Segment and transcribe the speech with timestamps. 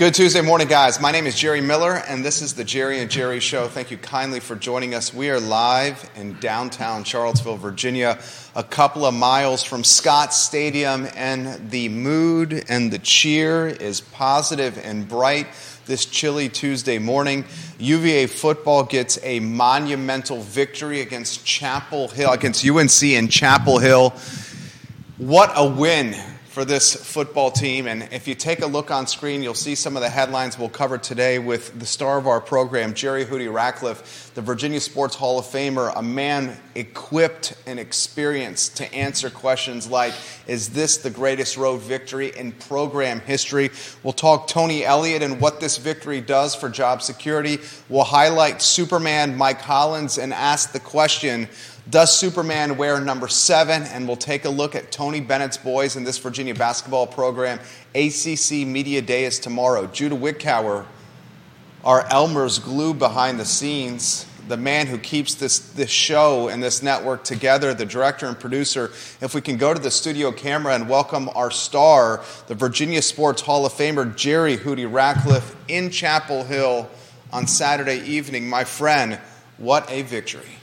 [0.00, 0.98] Good Tuesday morning, guys.
[0.98, 3.68] My name is Jerry Miller, and this is the Jerry and Jerry Show.
[3.68, 5.12] Thank you kindly for joining us.
[5.12, 8.18] We are live in downtown Charlottesville, Virginia,
[8.54, 14.78] a couple of miles from Scott Stadium, and the mood and the cheer is positive
[14.82, 15.48] and bright
[15.84, 17.44] this chilly Tuesday morning.
[17.78, 24.14] UVA football gets a monumental victory against Chapel Hill, against UNC in Chapel Hill.
[25.18, 26.14] What a win
[26.50, 27.86] for this football team.
[27.86, 30.68] And if you take a look on screen, you'll see some of the headlines we'll
[30.68, 35.38] cover today with the star of our program, Jerry Hootie Ratcliffe, the Virginia Sports Hall
[35.38, 40.12] of Famer, a man equipped and experienced to answer questions like,
[40.48, 43.70] is this the greatest road victory in program history?
[44.02, 47.58] We'll talk Tony Elliott and what this victory does for job security.
[47.88, 51.48] We'll highlight Superman Mike Hollins and ask the question,
[51.88, 53.82] does Superman wear number seven?
[53.84, 57.58] And we'll take a look at Tony Bennett's boys in this Virginia basketball program.
[57.94, 59.86] ACC Media Day is tomorrow.
[59.86, 60.84] Judah Wickower,
[61.82, 66.82] our Elmer's glue behind the scenes, the man who keeps this, this show and this
[66.82, 68.90] network together, the director and producer.
[69.20, 73.42] If we can go to the studio camera and welcome our star, the Virginia Sports
[73.42, 76.90] Hall of Famer, Jerry Hootie Ratcliffe, in Chapel Hill
[77.32, 78.48] on Saturday evening.
[78.48, 79.18] My friend,
[79.56, 80.59] what a victory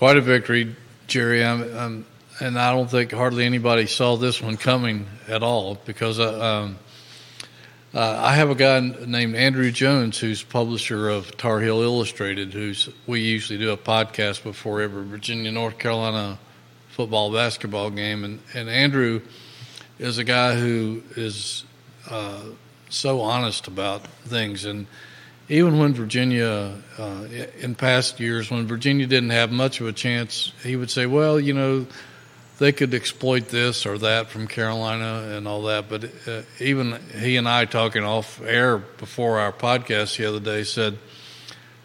[0.00, 0.74] quite a victory,
[1.08, 1.44] Jerry.
[1.44, 2.06] I'm, I'm,
[2.40, 6.78] and I don't think hardly anybody saw this one coming at all because uh, um,
[7.92, 12.54] uh, I have a guy named Andrew Jones who's publisher of Tar Heel Illustrated.
[12.54, 16.38] Who's we usually do a podcast before every Virginia North Carolina
[16.88, 19.20] football basketball game, and and Andrew
[19.98, 21.66] is a guy who is
[22.08, 22.40] uh,
[22.88, 24.86] so honest about things and
[25.50, 27.24] even when Virginia, uh,
[27.58, 31.40] in past years, when Virginia didn't have much of a chance, he would say, well,
[31.40, 31.86] you know,
[32.60, 35.88] they could exploit this or that from Carolina and all that.
[35.88, 40.62] But uh, even he and I talking off air before our podcast the other day
[40.62, 40.98] said,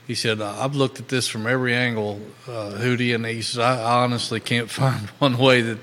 [0.06, 4.04] he said, I've looked at this from every angle, uh, Hootie, and he said, I
[4.04, 5.80] honestly can't find one way that,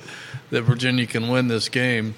[0.51, 2.15] that Virginia can win this game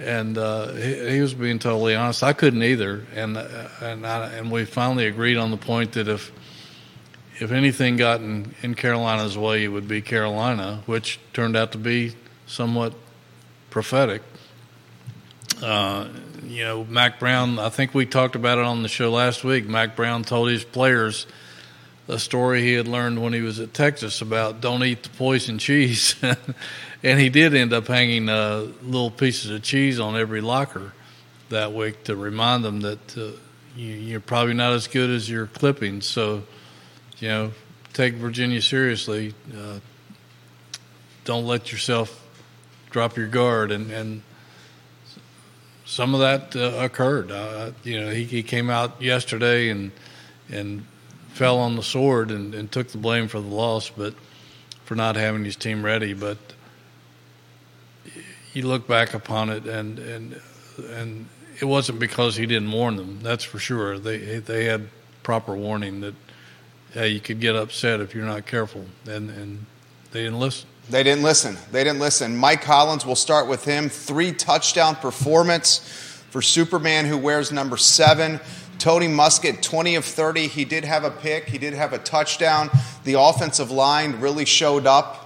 [0.00, 2.22] and uh, he, he, was being totally honest.
[2.22, 6.08] I couldn't either, and uh, and I, and we finally agreed on the point that
[6.08, 6.32] if
[7.38, 11.78] if anything got in, in Carolina's way, it would be Carolina, which turned out to
[11.78, 12.14] be
[12.46, 12.94] somewhat
[13.68, 14.22] prophetic.
[15.62, 16.08] Uh,
[16.44, 17.58] you know, Mack Brown.
[17.58, 19.68] I think we talked about it on the show last week.
[19.68, 21.26] Mack Brown told his players
[22.08, 25.58] a story he had learned when he was at Texas about don't eat the poison
[25.58, 26.14] cheese.
[27.02, 30.92] and he did end up hanging uh, little pieces of cheese on every locker
[31.48, 33.30] that week to remind them that uh,
[33.76, 36.06] you, are probably not as good as your clippings.
[36.06, 36.42] So,
[37.18, 37.52] you know,
[37.92, 39.34] take Virginia seriously.
[39.56, 39.80] Uh,
[41.24, 42.26] don't let yourself
[42.90, 43.70] drop your guard.
[43.70, 44.22] And, and
[45.84, 47.30] some of that uh, occurred.
[47.84, 49.92] You know, he, he came out yesterday and
[50.52, 50.84] and
[51.28, 54.14] fell on the sword and, and took the blame for the loss, but
[54.84, 56.12] for not having his team ready.
[56.12, 56.38] But
[58.52, 60.40] you look back upon it and and
[60.92, 61.26] and
[61.60, 63.20] it wasn't because he didn't warn them.
[63.22, 63.98] That's for sure.
[63.98, 64.88] They they had
[65.22, 66.14] proper warning that
[66.92, 69.66] hey, you could get upset if you're not careful, and and
[70.12, 70.68] they didn't listen.
[70.88, 71.56] They didn't listen.
[71.70, 72.36] They didn't listen.
[72.36, 73.06] Mike Hollins.
[73.06, 73.88] we'll start with him.
[73.88, 75.78] Three touchdown performance
[76.30, 78.40] for Superman, who wears number seven.
[78.78, 80.48] Tony Muskett, 20 of 30.
[80.48, 81.44] He did have a pick.
[81.48, 82.70] He did have a touchdown.
[83.04, 85.19] The offensive line really showed up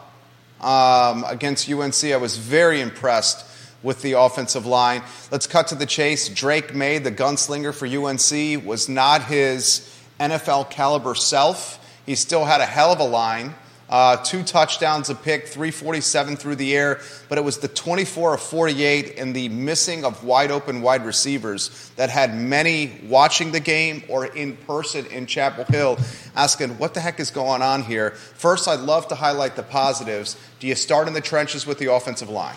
[0.64, 2.04] um, against UNC.
[2.04, 3.46] I was very impressed
[3.82, 5.02] with the offensive line.
[5.30, 6.28] Let's cut to the chase.
[6.28, 9.88] Drake Maye, the gunslinger for UNC, was not his
[10.18, 11.78] NFL caliber self.
[12.06, 13.54] He still had a hell of a line.
[13.88, 18.40] Uh, two touchdowns, a pick, 347 through the air, but it was the 24 of
[18.40, 24.02] 48 and the missing of wide open wide receivers that had many watching the game
[24.08, 25.98] or in person in Chapel Hill
[26.34, 28.12] asking, what the heck is going on here?
[28.12, 30.36] First, I'd love to highlight the positives.
[30.60, 32.56] Do you start in the trenches with the offensive line?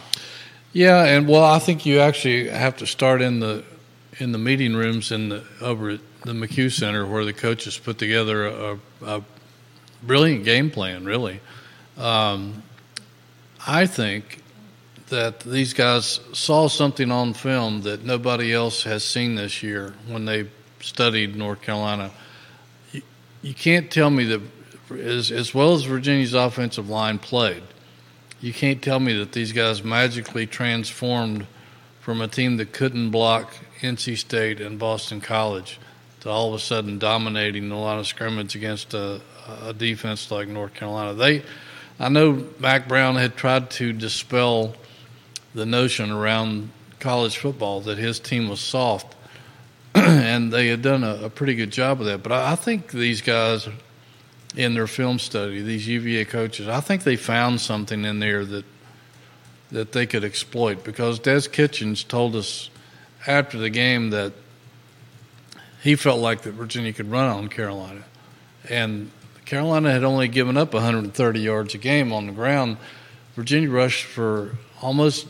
[0.72, 3.64] Yeah, and well, I think you actually have to start in the
[4.20, 7.98] in the meeting rooms in the over at the McCue Center where the coaches put
[7.98, 9.24] together a, a
[10.04, 11.40] brilliant game plan, really.
[11.98, 12.64] Um,
[13.66, 14.44] I think
[15.10, 20.26] that these guys saw something on film that nobody else has seen this year when
[20.26, 20.48] they
[20.82, 22.12] studied North Carolina.
[22.92, 23.02] You,
[23.42, 24.42] you can't tell me that,
[24.92, 27.64] as, as well as Virginia's offensive line played,
[28.42, 31.48] you can't tell me that these guys magically transformed
[32.00, 35.80] from a team that couldn't block NC State and Boston College
[36.22, 39.22] to all of a sudden dominating the line of scrimmage against a,
[39.64, 41.14] a defense like North Carolina.
[41.14, 41.44] They,
[42.00, 44.76] I know Mack Brown had tried to dispel
[45.54, 49.16] the notion around college football that his team was soft,
[49.96, 52.24] and they had done a, a pretty good job of that.
[52.24, 53.68] But I, I think these guys,
[54.56, 58.66] in their film study, these UVA coaches, I think they found something in there that
[59.72, 62.70] that they could exploit because Des Kitchens told us
[63.26, 64.32] after the game that
[65.82, 68.04] he felt like that Virginia could run on Carolina,
[68.70, 69.12] and
[69.48, 72.76] Carolina had only given up 130 yards a game on the ground.
[73.34, 75.26] Virginia rushed for almost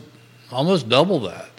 [0.50, 1.50] almost double that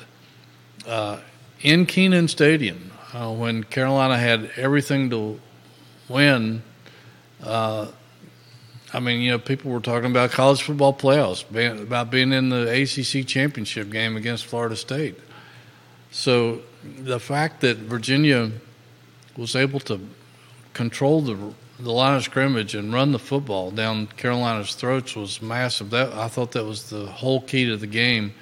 [0.85, 1.19] uh,
[1.61, 5.39] in Kenan Stadium uh, when Carolina had everything to
[6.09, 6.61] win.
[7.41, 7.87] Uh,
[8.91, 11.45] I mean, you know, people were talking about college football playoffs,
[11.81, 15.15] about being in the ACC championship game against Florida State.
[16.11, 18.51] So the fact that Virginia
[19.37, 20.01] was able to
[20.73, 21.37] control the
[21.79, 25.91] the line of scrimmage and run the football down Carolina's throats was massive.
[25.91, 28.33] That I thought that was the whole key to the game,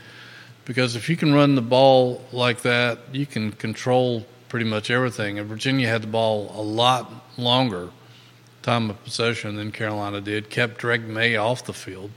[0.66, 5.38] because if you can run the ball like that, you can control pretty much everything.
[5.38, 7.90] And Virginia had the ball a lot longer
[8.64, 10.50] time of possession than Carolina did.
[10.50, 12.10] Kept Drake Maye off the field,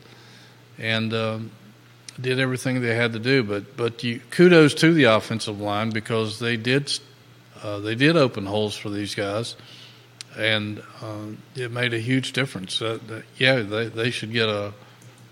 [0.78, 1.50] and um,
[2.18, 3.42] did everything they had to do.
[3.42, 6.98] But but you, kudos to the offensive line because they did
[7.62, 9.54] uh, they did open holes for these guys
[10.36, 12.80] and uh, it made a huge difference.
[12.80, 12.98] Uh,
[13.36, 14.72] yeah, they, they should get a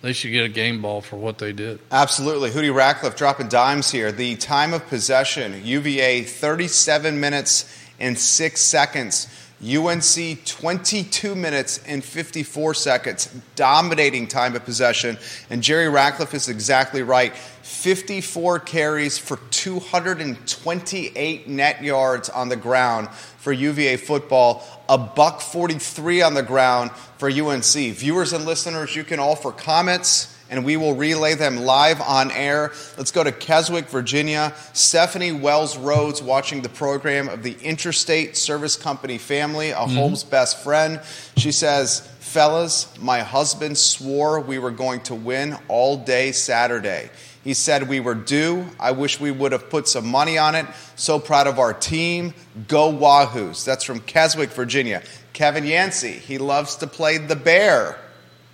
[0.00, 1.80] they should get a game ball for what they did.
[1.90, 4.12] Absolutely, Hootie Ratcliffe dropping dimes here.
[4.12, 7.64] The time of possession: UVA 37 minutes
[7.98, 9.26] and six seconds.
[9.60, 13.26] UNC 22 minutes and 54 seconds,
[13.56, 15.18] dominating time of possession.
[15.50, 17.36] And Jerry Ratcliffe is exactly right.
[17.36, 26.22] 54 carries for 228 net yards on the ground for UVA football, a buck 43
[26.22, 27.64] on the ground for UNC.
[27.64, 32.72] Viewers and listeners, you can offer comments and we will relay them live on air.
[32.96, 34.54] Let's go to Keswick, Virginia.
[34.72, 39.96] Stephanie Wells Rhodes watching the program of the Interstate Service Company family, a mm-hmm.
[39.96, 41.00] Holmes best friend.
[41.36, 47.10] She says, Fellas, my husband swore we were going to win all day Saturday.
[47.44, 48.66] He said we were due.
[48.78, 50.66] I wish we would have put some money on it.
[50.96, 52.34] So proud of our team.
[52.66, 53.64] Go Wahoos.
[53.64, 55.02] That's from Keswick, Virginia.
[55.32, 57.98] Kevin Yancey, he loves to play the bear.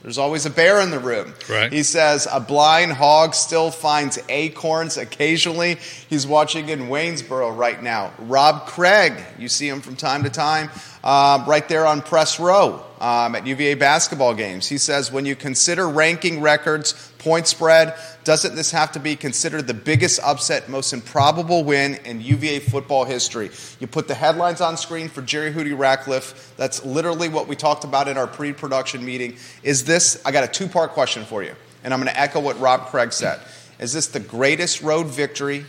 [0.05, 1.33] There's always a bear in the room.
[1.49, 1.73] Right.
[1.73, 5.79] He says a blind hog still finds acorns occasionally.
[6.11, 8.13] He's watching in Waynesboro right now.
[8.19, 10.69] Rob Craig, you see him from time to time,
[11.03, 14.69] uh, right there on press row um, at UVA basketball games.
[14.69, 16.93] He says when you consider ranking records,
[17.25, 22.21] point spread, doesn't this have to be considered the biggest upset, most improbable win in
[22.21, 23.51] UVA football history?
[23.81, 26.55] You put the headlines on screen for Jerry Hootie Ratcliffe.
[26.59, 29.39] That's literally what we talked about in our pre production meeting.
[29.63, 32.41] Is this, I got a two part question for you, and I'm going to echo
[32.41, 33.41] what Rob Craig said.
[33.81, 35.65] Is this the greatest road victory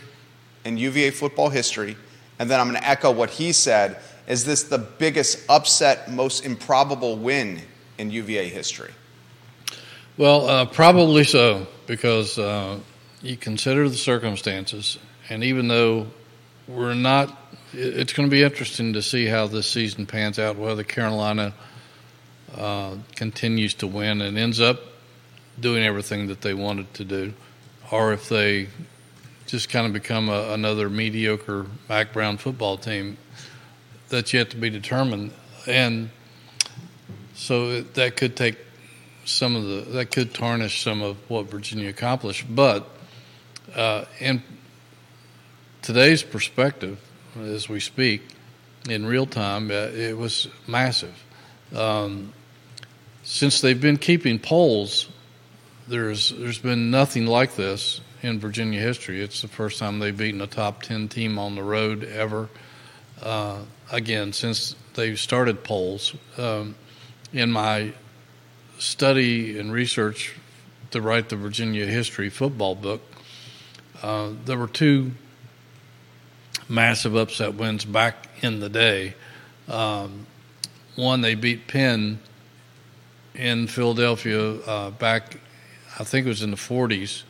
[0.66, 1.96] in UVA football history?
[2.38, 3.96] And then I'm going to echo what he said.
[4.28, 7.62] Is this the biggest upset, most improbable win
[7.96, 8.92] in UVA history?
[10.18, 12.78] Well, uh, probably so, because uh,
[13.20, 14.96] you consider the circumstances,
[15.28, 16.06] and even though
[16.66, 17.36] we're not,
[17.74, 20.56] it's going to be interesting to see how this season pans out.
[20.56, 21.52] Whether Carolina
[22.56, 24.80] uh, continues to win and ends up
[25.60, 27.34] doing everything that they wanted to do,
[27.92, 28.68] or if they
[29.44, 33.18] just kind of become a, another mediocre Mack Brown football team.
[34.08, 35.32] That's yet to be determined,
[35.66, 36.08] and
[37.34, 38.56] so that could take
[39.26, 42.46] some of the that could tarnish some of what Virginia accomplished.
[42.48, 42.88] But
[43.74, 44.42] uh, in
[45.82, 46.98] today's perspective,
[47.40, 48.22] as we speak,
[48.88, 51.14] in real time, uh, it was massive.
[51.74, 52.32] Um,
[53.22, 55.08] since they've been keeping polls,
[55.88, 59.20] there's there's been nothing like this in Virginia history.
[59.20, 62.48] It's the first time they've beaten a top ten team on the road ever.
[63.20, 63.58] Uh,
[63.90, 66.14] again, since they started polls.
[66.38, 66.74] Um,
[67.32, 67.92] in my
[68.78, 70.34] study and research
[70.90, 73.02] to write the Virginia history football book,
[74.02, 75.12] uh, there were two
[76.68, 79.14] massive upset wins back in the day.
[79.68, 80.26] Um,
[80.94, 82.20] one, they beat Penn
[83.34, 85.38] in Philadelphia uh, back,
[85.98, 87.22] I think it was in the 40s.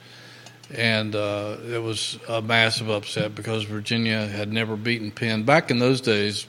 [0.75, 5.45] And uh, it was a massive upset because Virginia had never beaten Penn.
[5.45, 6.47] Back in those days,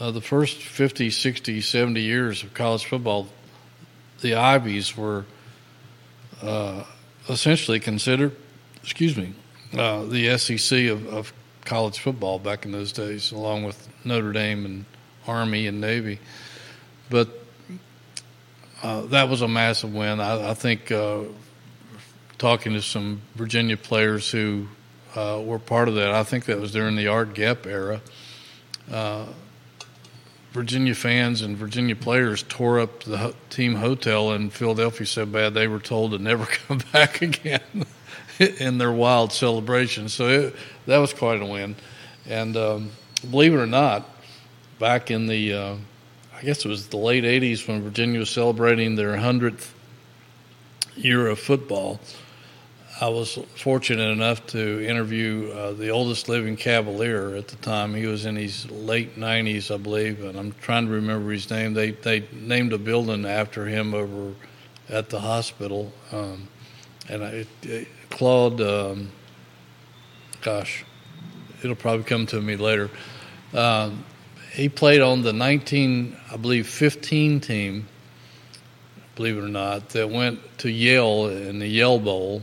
[0.00, 3.28] uh, the first 50, 60, 70 years of college football,
[4.20, 5.24] the Ivies were
[6.42, 6.84] uh,
[7.28, 8.34] essentially considered,
[8.82, 9.34] excuse me,
[9.76, 11.32] uh, the SEC of, of,
[11.64, 14.84] college football back in those days, along with Notre Dame and
[15.26, 16.20] Army and Navy.
[17.10, 17.28] But
[18.84, 20.20] uh, that was a massive win.
[20.20, 21.22] I, I think uh,
[22.38, 24.68] talking to some Virginia players who
[25.16, 28.00] uh, were part of that, I think that was during the Art Guepe era.
[30.56, 35.52] Virginia fans and Virginia players tore up the ho- team hotel in Philadelphia so bad
[35.52, 37.86] they were told to never come back again
[38.38, 40.08] in their wild celebration.
[40.08, 41.76] So it, that was quite a win.
[42.26, 42.90] And um,
[43.30, 44.08] believe it or not,
[44.78, 45.74] back in the, uh,
[46.34, 49.68] I guess it was the late 80s when Virginia was celebrating their 100th
[50.96, 52.00] year of football.
[52.98, 57.92] I was fortunate enough to interview uh, the oldest living Cavalier at the time.
[57.92, 61.74] He was in his late 90s, I believe, and I'm trying to remember his name.
[61.74, 64.32] They they named a building after him over
[64.88, 66.48] at the hospital, um,
[67.10, 69.12] and it, it, Claude, um,
[70.40, 70.82] gosh,
[71.62, 72.88] it'll probably come to me later.
[73.52, 74.06] Um,
[74.52, 77.88] he played on the 19, I believe, 15 team.
[79.16, 82.40] Believe it or not, that went to Yale in the Yale Bowl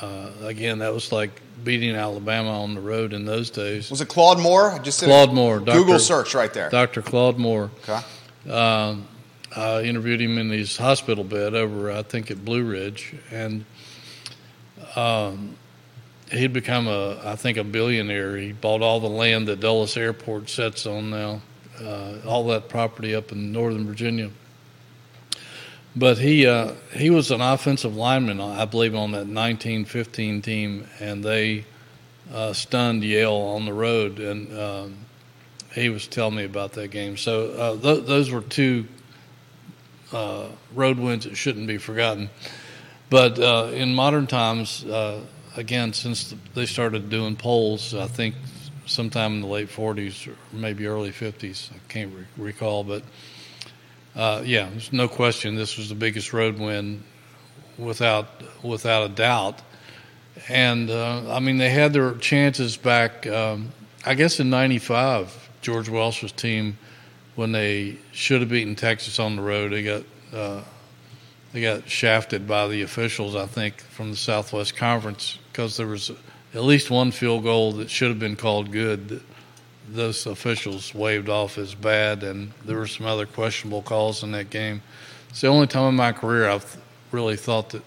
[0.00, 3.90] uh, again, that was like beating Alabama on the road in those days.
[3.90, 4.78] Was it Claude Moore?
[4.82, 5.60] Just Claude Moore.
[5.60, 5.78] Dr.
[5.78, 6.70] Google search right there.
[6.70, 7.02] Dr.
[7.02, 7.70] Claude Moore.
[7.88, 8.50] Okay.
[8.50, 9.06] Um,
[9.56, 13.64] I interviewed him in his hospital bed over, I think, at Blue Ridge, and
[14.96, 15.56] um,
[16.32, 18.36] he'd become a, I think, a billionaire.
[18.36, 21.40] He bought all the land that Dulles Airport sits on now,
[21.80, 24.30] uh, all that property up in Northern Virginia.
[25.96, 31.22] But he uh, he was an offensive lineman, I believe, on that 1915 team, and
[31.22, 31.64] they
[32.32, 34.18] uh, stunned Yale on the road.
[34.18, 34.96] And um,
[35.74, 37.16] he was telling me about that game.
[37.16, 38.86] So uh, th- those were two
[40.12, 42.30] uh, road wins that shouldn't be forgotten.
[43.10, 45.20] But uh, in modern times, uh,
[45.56, 48.34] again, since they started doing polls, I think
[48.86, 53.02] sometime in the late 40s or maybe early 50s, I can't re- recall, but
[54.16, 57.02] uh, yeah, there's no question this was the biggest road win
[57.78, 58.26] without
[58.62, 59.60] without a doubt.
[60.48, 63.26] And uh, I mean, they had their chances back.
[63.26, 63.72] Um,
[64.04, 66.78] I guess in '95, George Welsh's team,
[67.34, 70.02] when they should have beaten Texas on the road, they got
[70.32, 70.62] uh,
[71.52, 73.34] they got shafted by the officials.
[73.34, 76.10] I think from the Southwest Conference because there was
[76.54, 79.22] at least one field goal that should have been called good
[79.88, 84.50] those officials waved off as bad, and there were some other questionable calls in that
[84.50, 84.82] game.
[85.30, 86.76] It's the only time in my career I've
[87.12, 87.82] really thought that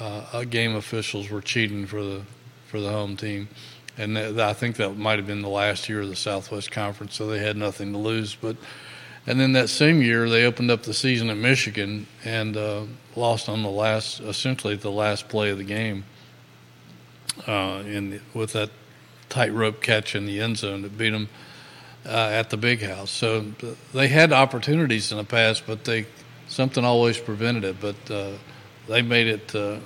[0.00, 2.22] uh, game officials were cheating for the
[2.66, 3.48] for the home team,
[3.96, 7.14] and th- I think that might have been the last year of the Southwest Conference,
[7.14, 8.34] so they had nothing to lose.
[8.34, 8.56] But
[9.26, 12.82] and then that same year they opened up the season at Michigan and uh,
[13.14, 16.04] lost on the last, essentially the last play of the game,
[17.46, 18.70] uh, in with that
[19.28, 21.28] tightrope catch in the end zone that beat them
[22.04, 23.10] uh, at the big house.
[23.10, 23.44] So
[23.92, 26.06] they had opportunities in the past, but they
[26.48, 27.80] something always prevented it.
[27.80, 28.32] But uh,
[28.88, 29.78] they made it uh,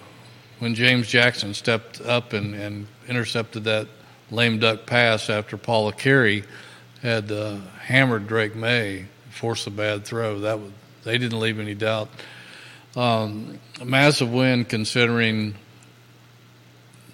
[0.59, 3.89] when James Jackson stepped up and, and, intercepted that
[4.31, 6.45] lame duck pass after Paula Carey
[7.03, 10.39] had uh, hammered Drake Maye, forced a bad throw.
[10.41, 10.71] That was,
[11.03, 12.09] they didn't leave any doubt.
[12.95, 15.57] Um, a massive win considering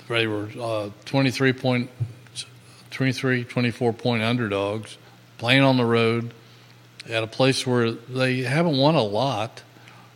[0.09, 1.91] they were uh, 23 point
[2.97, 4.97] 23, 24 point underdogs,
[5.37, 6.33] playing on the road
[7.07, 9.63] at a place where they haven't won a lot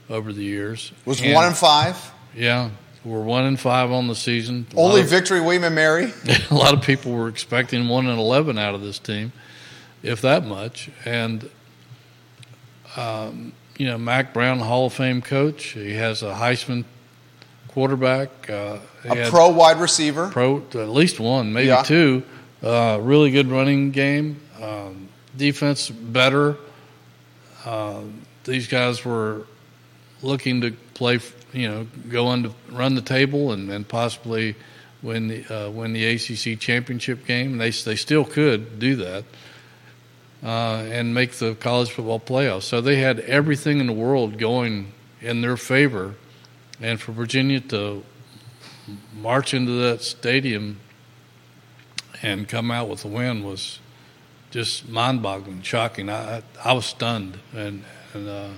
[0.09, 0.91] over the years.
[1.05, 2.11] Was and, one and five?
[2.35, 2.71] Yeah,
[3.05, 4.67] we're one and five on the season.
[4.75, 6.11] Only of, victory, William and Mary.
[6.51, 9.33] a lot of people were expecting one and eleven out of this team,
[10.03, 10.89] if that much.
[11.05, 11.51] And
[12.97, 15.65] um, you know, Mack Brown, Hall of Fame coach.
[15.65, 16.87] He has a Heisman
[17.69, 18.49] quarterback.
[18.49, 20.29] Uh, a pro wide receiver.
[20.29, 21.83] Pro, at least one, maybe yeah.
[21.83, 22.23] two.
[22.63, 24.41] Uh, really good running game.
[24.61, 26.57] Um, defense better.
[27.65, 28.03] Uh,
[28.45, 29.47] these guys were
[30.23, 31.21] looking to play,
[31.53, 34.57] you know, go on to run the table and, and possibly
[35.03, 37.57] win the uh, win the ACC championship game.
[37.59, 39.25] They they still could do that
[40.43, 42.65] uh, and make the college football playoffs.
[42.65, 46.15] So they had everything in the world going in their favor,
[46.81, 48.05] and for Virginia to
[49.15, 50.81] march into that stadium
[52.23, 53.79] and come out with the win was
[54.51, 56.11] just mind-boggling, shocking.
[56.11, 57.85] I I was stunned, and
[58.15, 58.49] and uh,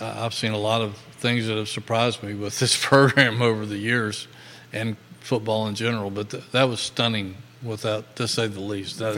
[0.00, 3.78] I've seen a lot of things that have surprised me with this program over the
[3.78, 4.28] years,
[4.72, 6.10] and football in general.
[6.10, 8.98] But th- that was stunning, without to say the least.
[8.98, 9.14] That,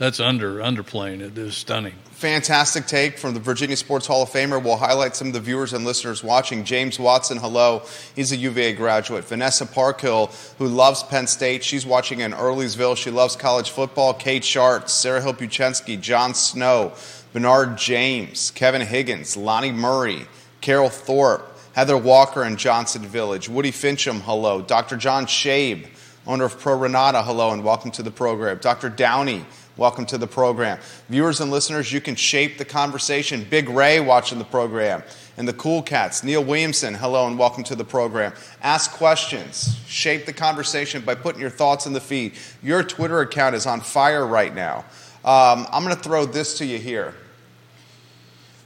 [0.00, 1.38] that's under underplaying it.
[1.38, 4.62] It was stunning fantastic take from the Virginia Sports Hall of Famer.
[4.62, 6.64] We'll highlight some of the viewers and listeners watching.
[6.64, 7.80] James Watson, hello.
[8.14, 9.24] He's a UVA graduate.
[9.24, 10.26] Vanessa Parkhill,
[10.58, 11.64] who loves Penn State.
[11.64, 12.94] She's watching in Earlysville.
[12.94, 14.12] She loves college football.
[14.12, 16.92] Kate Sharts, Sarah Hill Puchensky, John Snow,
[17.32, 20.26] Bernard James, Kevin Higgins, Lonnie Murray,
[20.60, 23.48] Carol Thorpe, Heather Walker in Johnson Village.
[23.48, 24.60] Woody Fincham, hello.
[24.60, 24.98] Dr.
[24.98, 25.86] John Shabe,
[26.26, 28.58] owner of Pro Renata, hello, and welcome to the program.
[28.58, 28.90] Dr.
[28.90, 29.46] Downey,
[29.80, 30.78] welcome to the program.
[31.08, 33.46] Viewers and listeners, you can shape the conversation.
[33.48, 35.02] Big Ray watching the program.
[35.38, 38.34] And the Cool Cats, Neil Williamson, hello and welcome to the program.
[38.62, 42.34] Ask questions, shape the conversation by putting your thoughts in the feed.
[42.62, 44.84] Your Twitter account is on fire right now.
[45.24, 47.14] Um, I'm going to throw this to you here.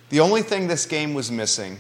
[0.09, 1.79] The only thing this game was missing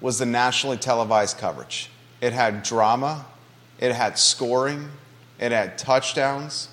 [0.00, 1.90] was the nationally televised coverage.
[2.20, 3.26] It had drama,
[3.80, 4.88] it had scoring,
[5.40, 6.68] it had touchdowns.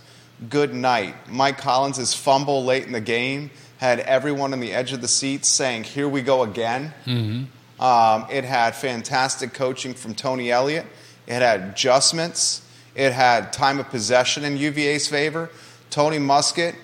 [0.47, 1.15] Good night.
[1.29, 5.47] Mike Hollins' fumble late in the game had everyone on the edge of the seats
[5.47, 6.93] saying, Here we go again.
[7.05, 7.83] Mm-hmm.
[7.83, 10.85] Um, it had fantastic coaching from Tony Elliott.
[11.27, 12.61] It had adjustments.
[12.95, 15.49] It had time of possession in UVA's favor.
[15.89, 16.75] Tony Muskett,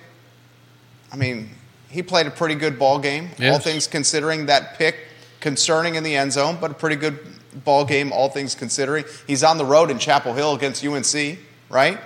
[1.12, 1.50] I mean,
[1.88, 3.52] he played a pretty good ball game, yes.
[3.52, 4.46] all things considering.
[4.46, 4.96] That pick
[5.40, 7.18] concerning in the end zone, but a pretty good
[7.64, 9.04] ball game, all things considering.
[9.26, 11.98] He's on the road in Chapel Hill against UNC, right?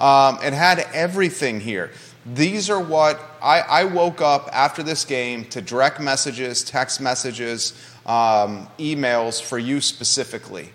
[0.00, 1.90] Um, it had everything here.
[2.24, 7.72] These are what I, I, woke up after this game to direct messages, text messages,
[8.06, 10.70] um, emails for you specifically.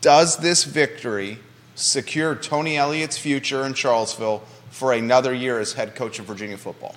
[0.00, 1.38] Does this victory
[1.74, 6.94] secure Tony Elliott's future in Charlottesville for another year as head coach of Virginia football?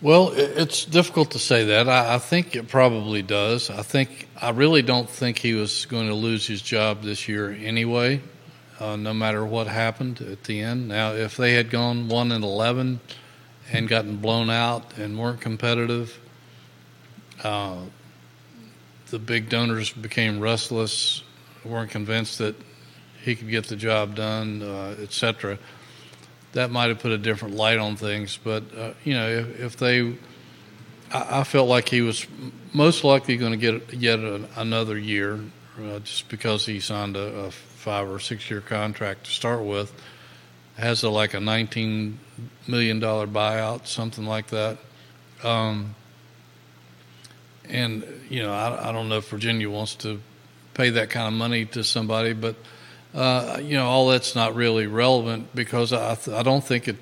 [0.00, 1.88] Well, it's difficult to say that.
[1.88, 3.68] I, I, think it probably does.
[3.68, 7.50] I think I really don't think he was going to lose his job this year
[7.50, 8.20] anyway,
[8.78, 10.88] uh, no matter what happened at the end.
[10.88, 13.00] Now, if they had gone one and eleven
[13.70, 16.18] and gotten blown out and weren't competitive,
[17.42, 17.78] uh,
[19.10, 21.22] the big donors became restless,
[21.64, 22.54] weren't convinced that
[23.22, 25.58] he could get the job done, uh, etc
[26.52, 28.38] that might have put a different light on things.
[28.42, 30.16] But uh, you know, if, if they,
[31.12, 32.26] I, I, felt like he was
[32.72, 35.40] most likely going to get yet a, another year,
[35.78, 39.92] uh, just because he signed a, a, five or six year contract to start with.
[40.76, 42.20] Has a, like a nineteen
[42.66, 44.78] million dollar buyout, something like that.
[45.42, 45.94] Um,
[47.68, 50.20] and you know, I, I don't know if Virginia wants to
[50.74, 52.54] pay that kind of money to somebody, but
[53.14, 56.96] uh, you know, all that's not really relevant because I, I don't think it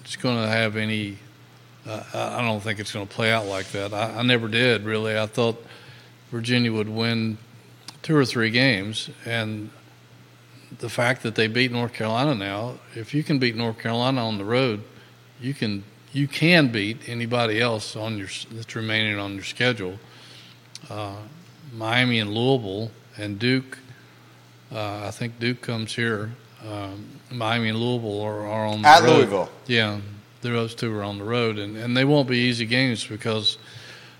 [0.00, 1.18] it's going to have any.
[1.86, 3.92] Uh, I don't think it's going to play out like that.
[3.92, 5.18] I, I, never did really.
[5.18, 5.60] I thought
[6.30, 7.38] Virginia would win
[8.02, 9.70] two or three games, and
[10.78, 14.38] the fact that they beat North Carolina now, if you can beat North Carolina on
[14.38, 14.82] the road,
[15.40, 19.98] you can you can beat anybody else on your that's remaining on your schedule.
[20.90, 21.16] Uh,
[21.72, 23.78] Miami and Louisville and Duke
[24.74, 26.30] uh, I think Duke comes here.
[26.66, 29.16] Um, Miami and Louisville are, are on the at road.
[29.16, 29.50] Louisville.
[29.66, 30.00] Yeah,
[30.40, 33.58] those two are on the road, and, and they won't be easy games because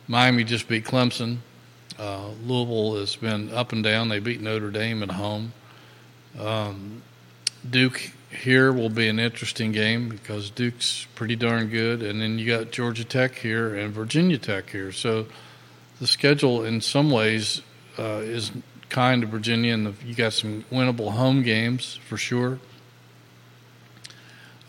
[0.08, 1.38] Miami just beat Clemson.
[1.98, 4.08] Uh, Louisville has been up and down.
[4.08, 5.52] They beat Notre Dame at home.
[6.38, 7.02] Um,
[7.68, 12.46] Duke here will be an interesting game because Duke's pretty darn good, and then you
[12.46, 14.92] got Georgia Tech here and Virginia Tech here.
[14.92, 15.26] So
[16.00, 17.62] the schedule, in some ways,
[17.98, 18.50] uh, is
[18.88, 22.58] kind to Virginia, and the, you got some winnable home games for sure.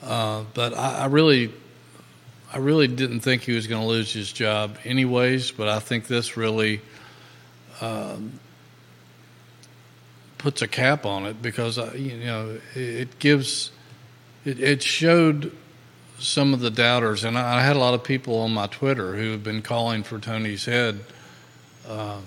[0.02, 1.54] Uh, but I, I, really,
[2.52, 5.52] I really didn't think he was going to lose his job, anyways.
[5.52, 6.82] But I think this really
[7.82, 8.40] um,
[10.44, 13.72] puts a cap on it because uh, you know it, gives,
[14.44, 15.56] it, it, showed
[16.20, 19.16] some of the doubters, and I, I, had a lot of people on my Twitter
[19.16, 21.00] who have been calling for Tony's head.
[21.88, 22.24] Um,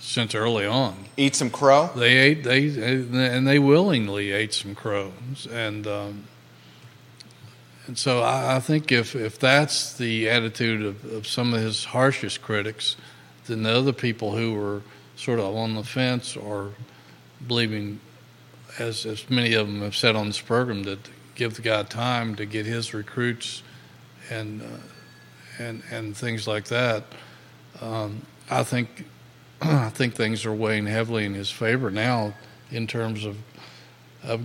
[0.00, 1.04] since early on.
[1.16, 1.90] Eat some crow.
[1.94, 5.12] They ate they and they willingly ate some crow,
[5.50, 6.24] and um,
[7.86, 11.84] and so I, I, think if if that's the attitude of, of some of his
[11.84, 12.96] harshest critics,
[13.46, 14.82] then the other people who were
[15.14, 16.72] sort of on the fence or
[17.46, 18.00] believing,
[18.78, 20.98] as as many of them have said on this program, that
[21.34, 23.62] give the guy time to get his recruits
[24.30, 24.66] and uh,
[25.58, 27.04] and and things like that.
[27.80, 29.06] Um, I think
[29.62, 32.34] I think things are weighing heavily in his favor now
[32.70, 33.36] in terms of
[34.22, 34.40] of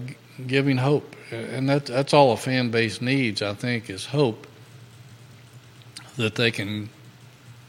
[0.46, 3.42] giving hope, and that that's all a fan base needs.
[3.42, 4.48] I think is hope
[6.18, 6.90] that they can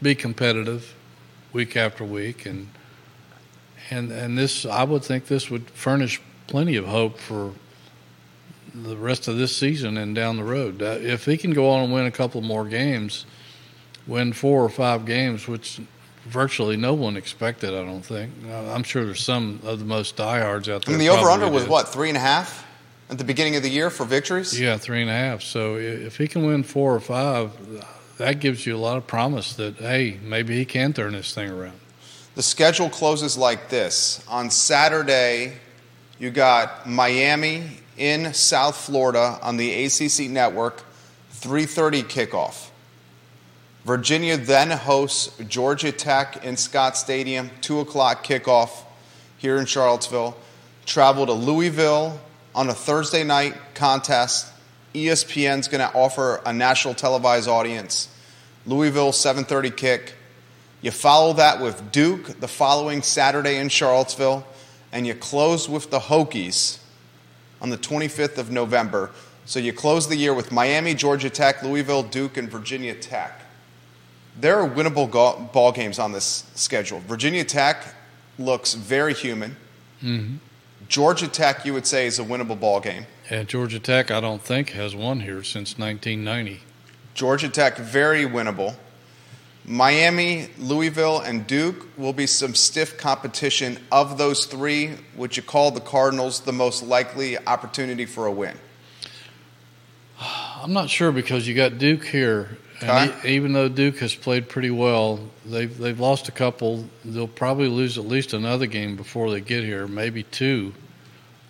[0.00, 0.94] be competitive
[1.52, 2.68] week after week, and
[3.90, 7.52] and and this I would think this would furnish plenty of hope for
[8.74, 10.82] the rest of this season and down the road.
[10.82, 13.26] Uh, if he can go on and win a couple more games,
[14.06, 15.80] win four or five games, which
[16.24, 17.70] virtually no one expected.
[17.70, 18.32] I don't think.
[18.46, 20.94] Uh, I'm sure there's some of the most diehards out there.
[20.94, 22.66] I mean, the over under was what three and a half
[23.10, 24.58] at the beginning of the year for victories.
[24.58, 25.42] Yeah, three and a half.
[25.42, 27.52] So if he can win four or five,
[28.18, 31.50] that gives you a lot of promise that hey, maybe he can turn this thing
[31.50, 31.78] around.
[32.38, 35.54] The schedule closes like this on Saturday.
[36.20, 37.64] You got Miami
[37.96, 40.84] in South Florida on the ACC network,
[41.32, 42.68] 3:30 kickoff.
[43.84, 48.70] Virginia then hosts Georgia Tech in Scott Stadium, 2 o'clock kickoff
[49.36, 50.36] here in Charlottesville.
[50.86, 52.20] Travel to Louisville
[52.54, 54.46] on a Thursday night contest.
[54.94, 58.06] ESPN's going to offer a national televised audience.
[58.64, 60.14] Louisville 7:30 kick.
[60.80, 64.46] You follow that with Duke the following Saturday in Charlottesville,
[64.92, 66.78] and you close with the Hokies
[67.60, 69.10] on the 25th of November.
[69.44, 73.40] So you close the year with Miami, Georgia Tech, Louisville, Duke, and Virginia Tech.
[74.40, 77.00] There are winnable ball games on this schedule.
[77.00, 77.94] Virginia Tech
[78.38, 79.56] looks very human.
[80.02, 80.36] Mm-hmm.
[80.86, 83.06] Georgia Tech, you would say, is a winnable ball game.
[83.30, 86.62] Yeah, Georgia Tech, I don't think, has won here since 1990.
[87.14, 88.76] Georgia Tech, very winnable.
[89.68, 93.78] Miami, Louisville, and Duke will be some stiff competition.
[93.92, 98.56] Of those three, would you call the Cardinals the most likely opportunity for a win?
[100.18, 102.56] I'm not sure because you got Duke here.
[102.80, 103.34] And okay.
[103.34, 106.88] even though Duke has played pretty well, they've they've lost a couple.
[107.04, 110.72] They'll probably lose at least another game before they get here, maybe two,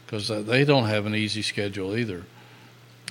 [0.06, 2.24] because uh, they don't have an easy schedule either.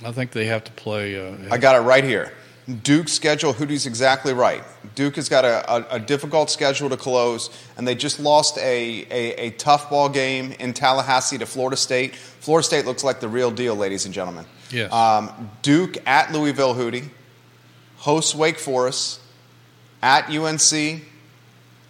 [0.04, 1.18] I think they have to play.
[1.18, 2.32] Uh, I got it right here.
[2.68, 4.62] Duke's schedule, Hootie's exactly right.
[4.94, 9.06] Duke has got a, a, a, difficult schedule to close, and they just lost a,
[9.10, 12.14] a, a, tough ball game in Tallahassee to Florida State.
[12.14, 14.44] Florida State looks like the real deal, ladies and gentlemen.
[14.70, 14.92] Yes.
[14.92, 17.08] Um, Duke at Louisville, Hootie,
[17.96, 19.20] hosts Wake Forest,
[20.02, 21.02] at UNC,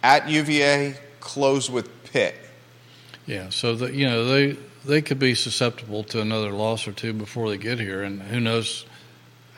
[0.01, 2.35] at UVA, close with Pitt.
[3.25, 7.11] Yeah, so the, you know they they could be susceptible to another loss or two
[7.11, 8.85] before they get here, and who knows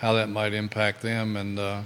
[0.01, 1.37] how that might impact them.
[1.37, 1.81] And uh,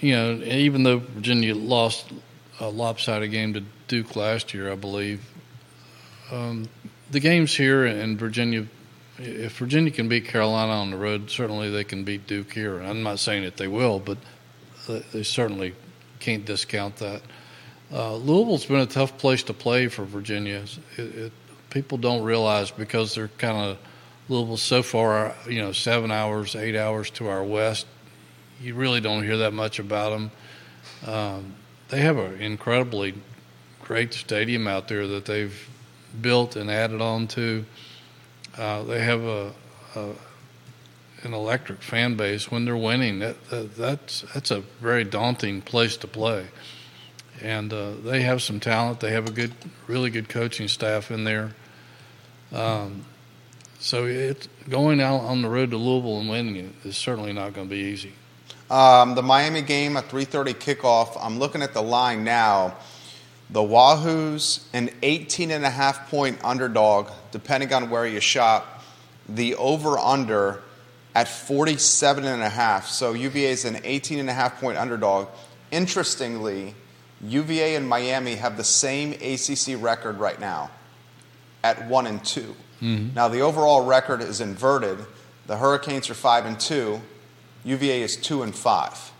[0.00, 2.10] you know, even though Virginia lost
[2.58, 5.20] a lopsided game to Duke last year, I believe
[6.30, 6.68] um,
[7.10, 8.66] the games here in Virginia.
[9.18, 12.80] If Virginia can beat Carolina on the road, certainly they can beat Duke here.
[12.80, 14.16] I'm not saying that they will, but
[15.12, 15.74] they certainly
[16.18, 17.20] can't discount that.
[17.92, 20.64] Uh, Louisville's been a tough place to play for Virginia.
[20.96, 21.32] It, it,
[21.68, 23.78] people don't realize because they're kind of
[24.32, 27.86] Louisville so far, you know, seven hours, eight hours to our west.
[28.60, 30.30] You really don't hear that much about them.
[31.06, 31.54] Um,
[31.88, 33.14] they have an incredibly
[33.82, 35.68] great stadium out there that they've
[36.20, 37.64] built and added on to.
[38.56, 39.52] Uh, they have a,
[39.94, 40.10] a,
[41.22, 43.18] an electric fan base when they're winning.
[43.18, 46.46] That, that, that's that's a very daunting place to play,
[47.40, 49.00] and uh, they have some talent.
[49.00, 49.52] They have a good,
[49.86, 51.54] really good coaching staff in there.
[52.52, 53.04] Um,
[53.82, 57.68] so it's going out on the road to Louisville and winning is certainly not going
[57.68, 58.12] to be easy.
[58.70, 61.18] Um, the Miami game, a 3:30 kickoff.
[61.20, 62.76] I'm looking at the line now.
[63.50, 68.84] The Wahoos, an 18 and a half point underdog, depending on where you shop.
[69.28, 70.62] The over/under
[71.16, 72.88] at 47 and a half.
[72.88, 75.26] So UVA is an 18 and a half point underdog.
[75.72, 76.76] Interestingly,
[77.20, 80.70] UVA and Miami have the same ACC record right now
[81.64, 83.14] at one and 2 mm-hmm.
[83.14, 84.98] Now the overall record is inverted.
[85.46, 87.00] The Hurricanes are five and two.
[87.64, 89.12] UVA is two and five.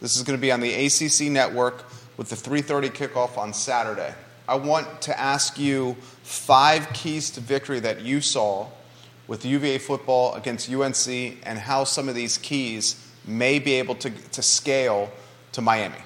[0.00, 1.84] This is going to be on the ACC network
[2.16, 4.14] with the 3:30 kickoff on Saturday.
[4.46, 8.68] I want to ask you five keys to victory that you saw
[9.26, 11.06] with UVA football against UNC
[11.42, 15.10] and how some of these keys may be able to, to scale
[15.52, 15.98] to Miami.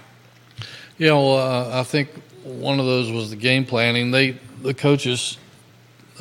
[0.98, 2.10] Yeah, well, uh, I think
[2.42, 4.10] one of those was the game planning.
[4.10, 5.38] They the coaches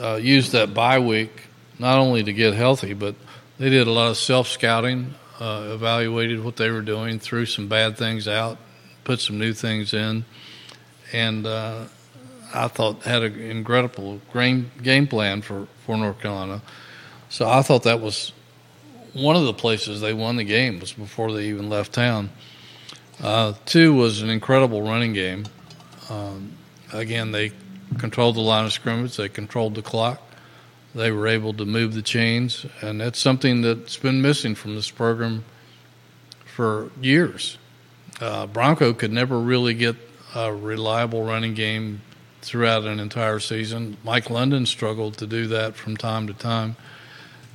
[0.02, 1.44] uh, used that bye week
[1.80, 3.16] not only to get healthy, but
[3.58, 7.68] they did a lot of self scouting, uh, evaluated what they were doing, threw some
[7.68, 8.58] bad things out,
[9.04, 10.26] put some new things in,
[11.14, 11.86] and uh,
[12.54, 16.62] I thought had an incredible game game plan for, for North Carolina.
[17.30, 18.34] So I thought that was
[19.14, 22.30] one of the places they won the game was before they even left town.
[23.22, 25.46] Uh, two was an incredible running game.
[26.10, 26.54] Um,
[26.92, 27.52] again, they
[27.98, 29.18] controlled the line of scrimmage.
[29.18, 30.22] They controlled the clock.
[30.94, 34.92] They were able to move the chains, and that's something that's been missing from this
[34.92, 35.46] program
[36.46, 37.58] for years.
[38.20, 39.96] Uh, Bronco could never really get
[40.36, 42.02] a reliable running game
[42.42, 43.98] throughout an entire season.
[44.04, 46.76] Mike London struggled to do that from time to time.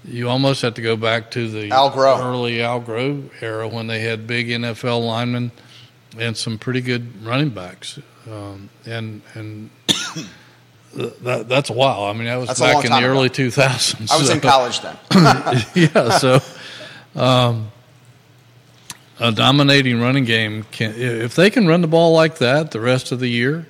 [0.05, 4.01] You almost have to go back to the Al early Al Groh era when they
[4.01, 5.51] had big NFL linemen
[6.17, 7.99] and some pretty good running backs.
[8.31, 9.71] Um, and and
[10.95, 12.05] that, that's a while.
[12.05, 13.07] I mean, that was that's back in the ago.
[13.07, 14.11] early 2000s.
[14.11, 14.35] I was so.
[14.35, 14.97] in college then.
[15.75, 16.41] yeah, so
[17.15, 17.71] um,
[19.21, 23.13] a dominating running game can if they can run the ball like that the rest
[23.13, 23.67] of the year,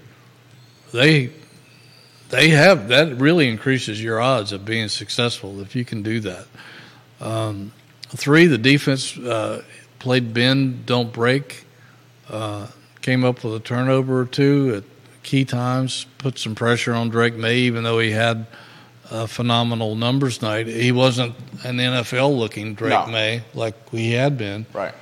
[0.93, 1.31] they
[2.31, 6.47] they have that really increases your odds of being successful if you can do that.
[7.21, 7.73] Um,
[8.09, 9.63] three, the defense uh,
[9.99, 11.65] played bend, don't break.
[12.29, 12.67] Uh,
[13.07, 17.37] came up with a turnover or two at key times, put some pressure on Drake
[17.37, 18.49] Maye, even though he had
[19.13, 20.67] a phenomenal numbers night.
[20.67, 23.07] He wasn't an NFL looking Drake no.
[23.07, 24.67] Maye like we had been.
[24.73, 24.93] Right.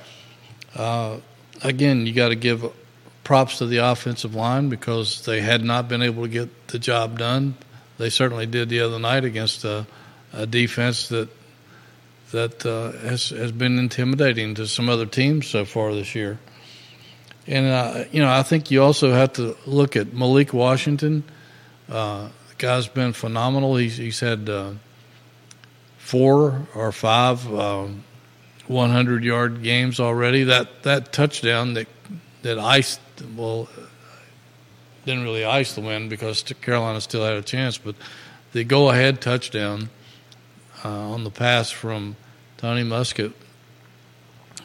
[0.75, 1.17] Uh,
[1.63, 2.63] again, you got to give
[3.23, 7.17] props to the offensive line because they had not been able to get the job
[7.17, 7.55] done.
[7.97, 9.87] They certainly did the other night against a,
[10.31, 11.27] a defense that
[12.29, 16.37] that uh, has has been intimidating to some other teams so far this year.
[17.47, 21.23] And uh, you know, I think you also have to look at Malik Washington.
[21.89, 23.75] Uh, the guy's been phenomenal.
[23.75, 24.71] He's he's had uh,
[25.97, 28.03] four or five um,
[28.67, 30.45] 100 yard games already.
[30.45, 31.87] That that touchdown that
[32.41, 32.99] that iced
[33.35, 33.69] well
[35.05, 37.95] didn't really ice the win because Carolina still had a chance, but
[38.53, 39.89] the go ahead touchdown
[40.83, 42.15] uh, on the pass from
[42.57, 43.33] Tony Muskett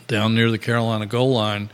[0.07, 1.71] down near the Carolina goal line,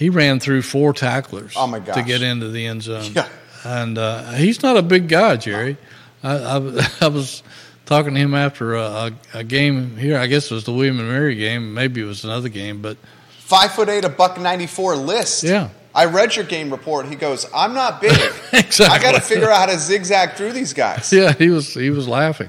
[0.00, 3.12] he ran through four tacklers oh to get into the end zone.
[3.14, 3.28] Yeah.
[3.62, 5.76] And uh, he's not a big guy, Jerry.
[6.22, 7.42] I, I, I was
[7.84, 10.16] talking to him after a, a, game here.
[10.16, 11.74] I guess it was the William and Mary game.
[11.74, 12.96] Maybe it was another game, but
[13.40, 15.42] five foot eight, a buck ninety four list.
[15.42, 15.68] Yeah.
[15.94, 17.06] I read your game report.
[17.06, 18.12] He goes, "I'm not big.
[18.54, 18.86] exactly.
[18.86, 21.90] I got to figure out how to zigzag through these guys." Yeah, he was he
[21.90, 22.48] was laughing,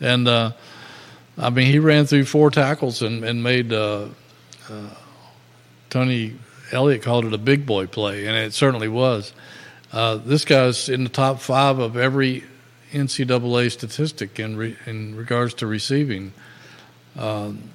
[0.00, 0.50] and uh,
[1.36, 4.08] I mean he ran through four tackles and and made uh,
[4.68, 4.88] uh,
[5.90, 6.34] Tony
[6.72, 9.32] Elliott called it a big boy play, and it certainly was.
[9.92, 12.44] Uh, this guy's in the top five of every
[12.92, 16.32] NCAA statistic in re, in regards to receiving.
[17.16, 17.70] Um,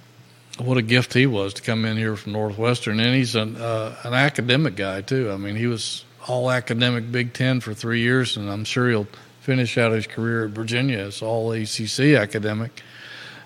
[0.60, 3.96] what a gift he was to come in here from Northwestern, and he's an uh,
[4.04, 5.32] an academic guy too.
[5.32, 9.08] I mean, he was all academic Big Ten for three years, and I'm sure he'll
[9.42, 12.84] finish out his career at Virginia as all ACC academic.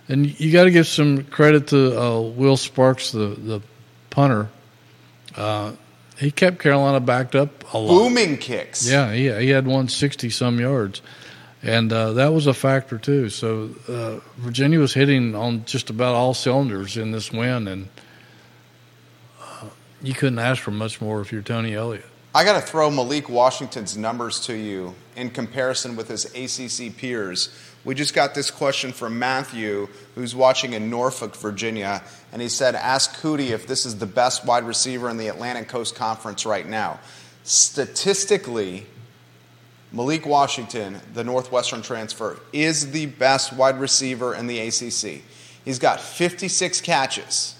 [0.09, 3.61] And you got to give some credit to uh, Will Sparks, the the
[4.09, 4.49] punter.
[5.37, 5.73] Uh,
[6.17, 7.93] he kept Carolina backed up a lot.
[7.93, 8.89] Booming kicks.
[8.89, 11.01] Yeah, he, he had 160 some yards.
[11.63, 13.29] And uh, that was a factor, too.
[13.29, 17.89] So uh, Virginia was hitting on just about all cylinders in this win, and
[19.41, 19.65] uh,
[20.01, 22.05] you couldn't ask for much more if you're Tony Elliott.
[22.37, 27.49] I got to throw Malik Washington's numbers to you in comparison with his ACC peers.
[27.83, 32.75] We just got this question from Matthew, who's watching in Norfolk, Virginia, and he said,
[32.75, 36.67] Ask Hootie if this is the best wide receiver in the Atlantic Coast Conference right
[36.67, 36.99] now.
[37.41, 38.85] Statistically,
[39.91, 45.23] Malik Washington, the Northwestern transfer, is the best wide receiver in the ACC.
[45.65, 47.55] He's got 56 catches.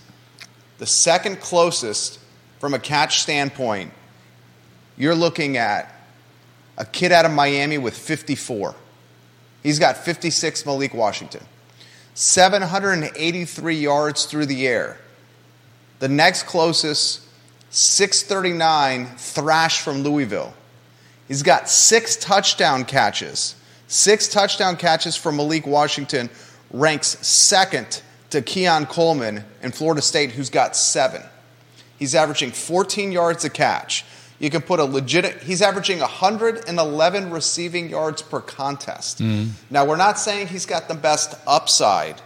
[0.77, 2.19] The second closest
[2.59, 3.91] from a catch standpoint,
[4.97, 5.93] you're looking at
[6.77, 8.75] a kid out of Miami with 54.
[9.63, 11.43] He's got 56, Malik Washington.
[12.13, 14.97] 783 yards through the air.
[15.99, 17.21] The next closest,
[17.69, 20.53] 639, Thrash from Louisville.
[21.27, 23.55] He's got six touchdown catches.
[23.88, 26.29] Six touchdown catches for Malik Washington
[26.71, 31.21] ranks second to Keon Coleman in Florida State, who's got seven.
[31.97, 34.05] He's averaging 14 yards a catch.
[34.39, 39.19] You can put a legit, he's averaging 111 receiving yards per contest.
[39.19, 39.50] Mm.
[39.69, 42.21] Now, we're not saying he's got the best upside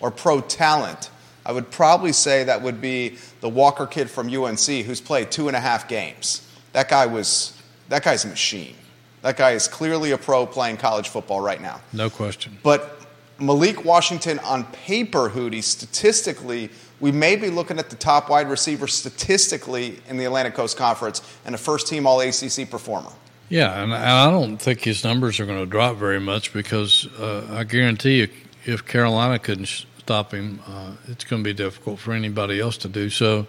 [0.00, 1.10] or pro talent.
[1.44, 5.48] I would probably say that would be the Walker kid from UNC who's played two
[5.48, 6.46] and a half games.
[6.72, 7.56] That guy was
[7.88, 8.76] that guy's a machine.
[9.22, 11.80] That guy is clearly a pro playing college football right now.
[11.92, 12.56] No question.
[12.62, 13.00] But
[13.38, 18.86] Malik Washington on paper, Hootie, statistically, we may be looking at the top wide receiver
[18.86, 23.10] statistically in the Atlantic Coast Conference and a first team All ACC performer.
[23.48, 27.48] Yeah, and I don't think his numbers are going to drop very much because uh,
[27.50, 28.28] I guarantee you,
[28.64, 32.88] if Carolina couldn't stop him, uh, it's going to be difficult for anybody else to
[32.88, 33.46] do so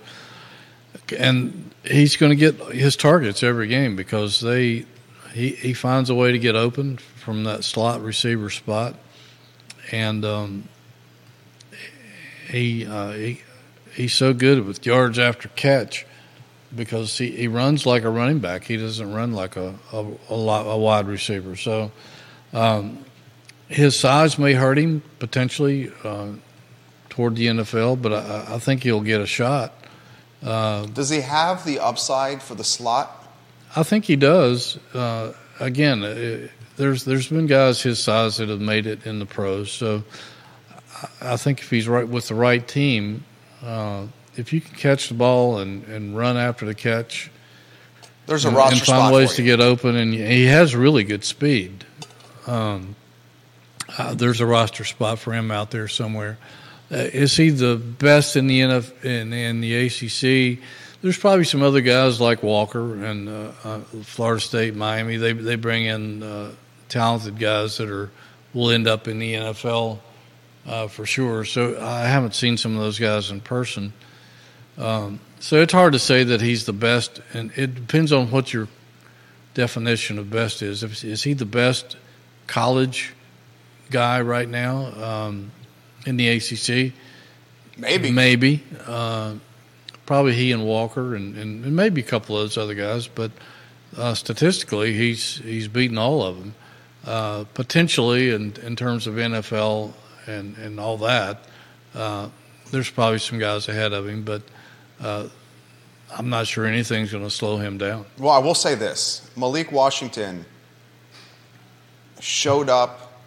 [1.18, 4.86] and he's going to get his targets every game because they
[5.34, 8.96] he he finds a way to get open from that slot receiver spot,
[9.92, 10.68] and um,
[12.52, 13.42] he, uh, he
[13.96, 16.06] he's so good with yards after catch
[16.76, 18.64] because he, he runs like a running back.
[18.64, 21.56] He doesn't run like a a, a, lot, a wide receiver.
[21.56, 21.92] So
[22.54, 23.06] um,
[23.68, 26.34] his size may hurt him potentially uh,
[27.10, 29.74] toward the NFL, but I, I think he'll get a shot.
[30.44, 33.18] Uh, does he have the upside for the slot?
[33.76, 34.78] I think he does.
[34.94, 39.20] Uh, again, it, uh, there's there's been guys his size that have made it in
[39.20, 39.72] the pros.
[39.72, 40.04] So
[41.22, 43.24] I think if he's right with the right team,
[43.64, 47.30] uh, if you can catch the ball and, and run after the catch,
[48.28, 51.24] there's a and, roster and find ways to get open, and he has really good
[51.24, 51.86] speed.
[52.48, 52.96] Um,
[53.98, 56.38] uh, there's a roster spot for him out there somewhere.
[56.92, 60.64] Uh, is he the best in the NF, in, in the ACC?
[61.02, 65.18] There's probably some other guys like Walker and uh, uh, Florida State, Miami.
[65.18, 66.52] They they bring in uh,
[66.90, 68.12] talented guys that are
[68.54, 70.00] will end up in the NFL
[70.66, 71.46] uh, for sure.
[71.46, 73.94] So I haven't seen some of those guys in person.
[74.78, 78.54] Um, so it's hard to say that he's the best, and it depends on what
[78.54, 78.68] your
[79.54, 80.84] definition of best is.
[80.84, 81.98] If, is he the best
[82.48, 83.14] college
[83.90, 85.52] guy right now um,
[86.06, 86.94] in the ACC?
[87.78, 88.12] Maybe.
[88.12, 88.64] Maybe.
[88.86, 89.36] Uh,
[90.06, 93.32] probably he and Walker and, and, and, maybe a couple of those other guys, but
[93.98, 96.56] uh, statistically, he's he's beaten all of them.
[97.06, 99.94] Uh, potentially, in, in terms of NFL
[100.28, 101.46] and, and all that,
[101.96, 102.30] uh,
[102.72, 104.42] there's probably some guys ahead of him, but
[105.00, 105.28] uh,
[106.16, 108.06] I'm not sure anything's going to slow him down.
[108.18, 110.46] Well, I will say this Malik Washington
[112.20, 113.22] showed up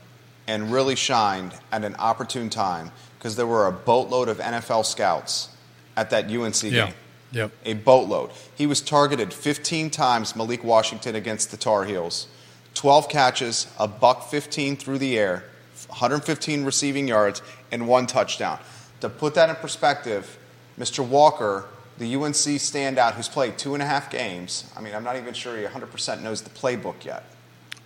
[0.47, 5.49] and really shined at an opportune time because there were a boatload of NFL scouts
[5.97, 6.73] at that UNC game.
[6.73, 6.93] Yeah.
[7.33, 7.53] Yep.
[7.65, 8.31] A boatload.
[8.55, 12.29] He was targeted 15 times, Malik Washington, against the Tar Heels.
[12.75, 15.45] 12 catches, a buck 15 through the air,
[15.89, 18.59] 115 receiving yards, and one touchdown.
[19.01, 20.39] To put that in perspective,
[20.79, 21.07] Mr.
[21.07, 21.67] Walker,
[21.99, 25.35] the UNC standout who's played two and a half games, I mean, I'm not even
[25.35, 27.25] sure he 100% knows the playbook yet.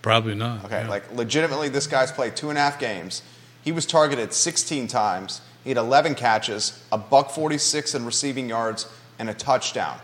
[0.01, 0.65] Probably not.
[0.65, 0.89] Okay, yeah.
[0.89, 3.21] like legitimately, this guy's played two and a half games.
[3.61, 5.41] He was targeted 16 times.
[5.63, 8.87] He had 11 catches, a buck 46 in receiving yards,
[9.19, 9.99] and a touchdown.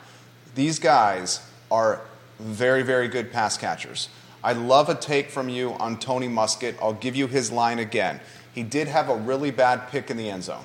[0.54, 1.40] These guys
[1.72, 2.02] are
[2.40, 4.10] very, very good pass catchers.
[4.46, 6.76] I love a take from you on Tony Muskett.
[6.80, 8.20] I'll give you his line again.
[8.54, 10.64] He did have a really bad pick in the end zone.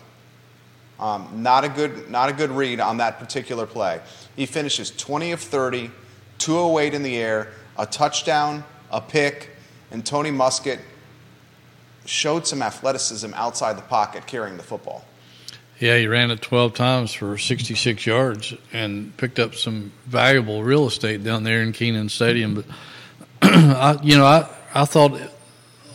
[0.98, 4.02] Um, not, a good, not a good read on that particular play.
[4.36, 5.90] He finishes 20 of 30,
[6.36, 9.48] 208 in the air, a touchdown, a pick,
[9.90, 10.80] and Tony Muskett
[12.04, 15.06] showed some athleticism outside the pocket carrying the football.
[15.78, 20.86] Yeah, he ran it 12 times for 66 yards and picked up some valuable real
[20.86, 22.56] estate down there in Kenan Stadium.
[22.56, 22.66] But,
[23.52, 25.20] I, you know, I, I thought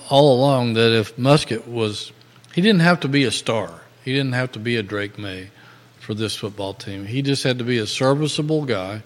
[0.10, 2.12] all along that if Muskett was,
[2.54, 3.82] he didn't have to be a star.
[4.04, 5.52] He didn't have to be a Drake Maye
[6.00, 7.06] for this football team.
[7.06, 9.04] He just had to be a serviceable guy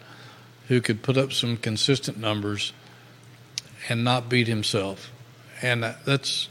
[0.67, 2.73] who could put up some consistent numbers
[3.87, 5.11] and not beat himself.
[5.61, 6.49] And that's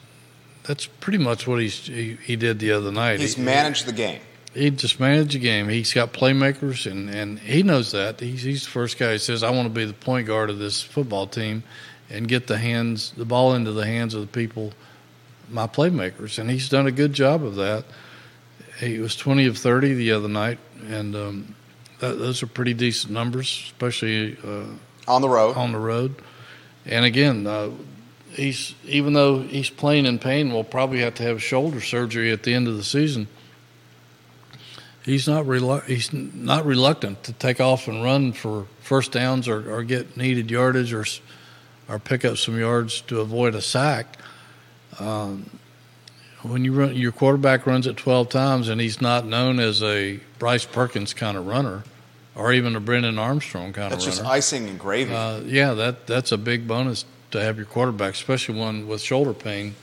[0.62, 3.20] that's pretty much what he's, he he did the other night.
[3.20, 4.20] He's he, managed the game.
[4.54, 5.68] He just managed the game.
[5.68, 8.20] He's got playmakers, and, and he knows that.
[8.20, 10.58] He's, he's the first guy who says, "I want to be the point guard of
[10.58, 11.62] this football team,
[12.10, 14.72] and get the hands the ball into the hands of the people,
[15.50, 17.84] my playmakers." And he's done a good job of that.
[18.80, 21.54] He was twenty of thirty the other night, and um,
[22.00, 24.64] that, those are pretty decent numbers, especially uh,
[25.06, 25.56] on the road.
[25.56, 26.14] On the road,
[26.86, 27.70] and again, uh,
[28.30, 32.44] he's even though he's playing in pain, will probably have to have shoulder surgery at
[32.44, 33.28] the end of the season.
[35.08, 39.72] He's not relu- he's not reluctant to take off and run for first downs or,
[39.72, 41.06] or get needed yardage or
[41.88, 44.18] or pick up some yards to avoid a sack.
[45.00, 45.48] Um,
[46.42, 50.20] when you run, your quarterback runs it 12 times and he's not known as a
[50.38, 51.84] Bryce Perkins kind of runner
[52.34, 54.10] or even a Brennan Armstrong kind that's of runner.
[54.10, 55.14] That's just icing and gravy.
[55.14, 59.32] Uh, yeah, that that's a big bonus to have your quarterback, especially one with shoulder
[59.32, 59.74] pain,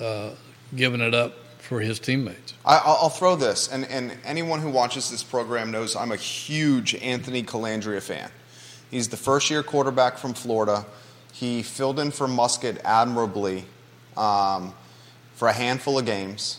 [0.00, 0.30] uh,
[0.76, 2.54] giving it up for his teammates.
[2.64, 6.94] I, will throw this, and, and anyone who watches this program knows I'm a huge
[6.96, 8.30] Anthony Colandrea fan.
[8.90, 10.84] He's the first year quarterback from Florida.
[11.32, 13.64] He filled in for Muskett admirably
[14.16, 14.74] um,
[15.34, 16.58] for a handful of games.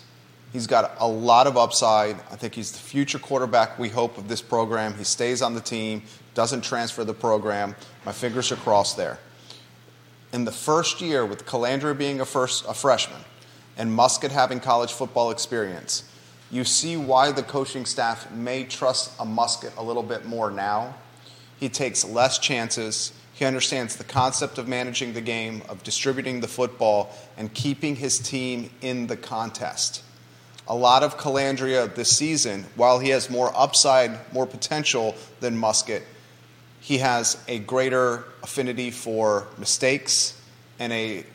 [0.54, 2.16] He's got a lot of upside.
[2.32, 4.94] I think he's the future quarterback we hope of this program.
[4.96, 7.76] He stays on the team, doesn't transfer the program.
[8.06, 9.20] My fingers are crossed there.
[10.32, 13.20] In the first year, with Colandrea being a, first, a freshman
[13.78, 16.04] and Muskett having college football experience,
[16.52, 20.96] you see why the coaching staff may trust a Muskett a little bit more now.
[21.60, 23.14] He takes less chances.
[23.34, 28.20] He understands the concept of managing the game, of distributing the football, and keeping his
[28.20, 30.04] team in the contest
[30.68, 36.04] a lot of Colandrea this season, while he has more upside, more potential than Muskett,
[36.80, 40.40] he has a greater affinity for mistakes
[40.80, 41.26] and a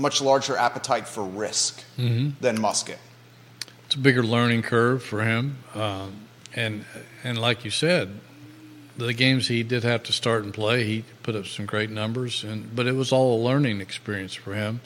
[0.00, 2.30] much larger appetite for risk mm-hmm.
[2.40, 2.98] than Muskett.
[3.86, 6.84] It's a bigger learning curve for him, um, and
[7.24, 8.20] and like you said,
[8.96, 12.44] the games he did have to start and play, he put up some great numbers,
[12.44, 14.80] and but it was all a learning experience for him.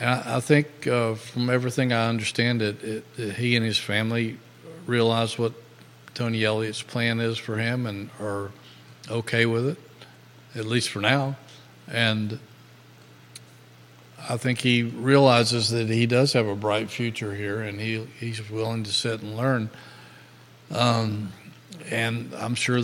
[0.00, 4.38] I, think uh, from everything I understand, it, it, it, he and his family
[4.86, 5.52] realize what
[6.14, 8.52] Tony Elliott's plan is for him and are
[9.10, 9.78] okay with it,
[10.54, 11.36] at least for now.
[11.88, 12.38] And
[14.28, 18.50] I think he realizes that he does have a bright future here, and he he's
[18.50, 19.70] willing to sit and learn.
[20.70, 21.32] Um,
[21.90, 22.82] and I'm sure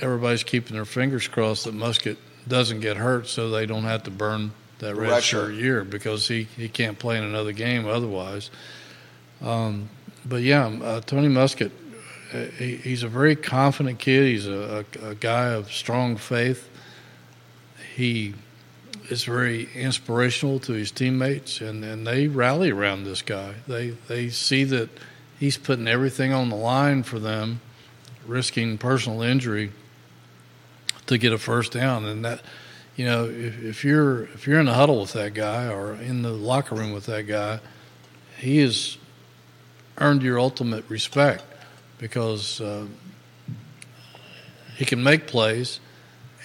[0.00, 2.16] everybody's keeping their fingers crossed that Muskett
[2.48, 6.44] doesn't get hurt, so they don't have to burn that red shirt year because he,
[6.56, 8.50] he can't play in another game otherwise.
[9.42, 9.88] Um,
[10.24, 11.70] but yeah, uh, Tony Muskett,
[12.32, 14.26] uh, he, he's a very confident kid.
[14.26, 16.68] He's a, a, a guy of strong faith.
[17.94, 18.34] He
[19.10, 23.54] is very inspirational to his teammates, and, and they rally around this guy.
[23.66, 24.88] They they see that
[25.38, 27.60] he's putting everything on the line for them,
[28.26, 29.72] risking personal injury
[31.06, 32.42] to get a first down, and that
[32.96, 36.22] you know if, if you're if you're in the huddle with that guy or in
[36.22, 37.60] the locker room with that guy,
[38.38, 38.96] he has
[39.98, 41.44] earned your ultimate respect
[41.98, 42.86] because uh,
[44.76, 45.78] he can make plays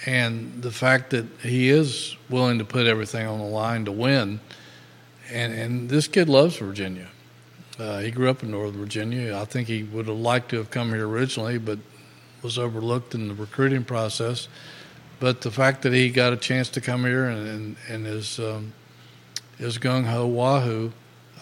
[0.06, 4.40] and the fact that he is willing to put everything on the line to win.
[5.30, 7.08] And and this kid loves Virginia.
[7.78, 9.36] Uh, he grew up in Northern Virginia.
[9.36, 11.78] I think he would have liked to have come here originally, but
[12.42, 14.48] was overlooked in the recruiting process.
[15.18, 18.38] But the fact that he got a chance to come here and and, and is
[18.38, 18.72] um,
[19.58, 20.92] gung ho wahoo,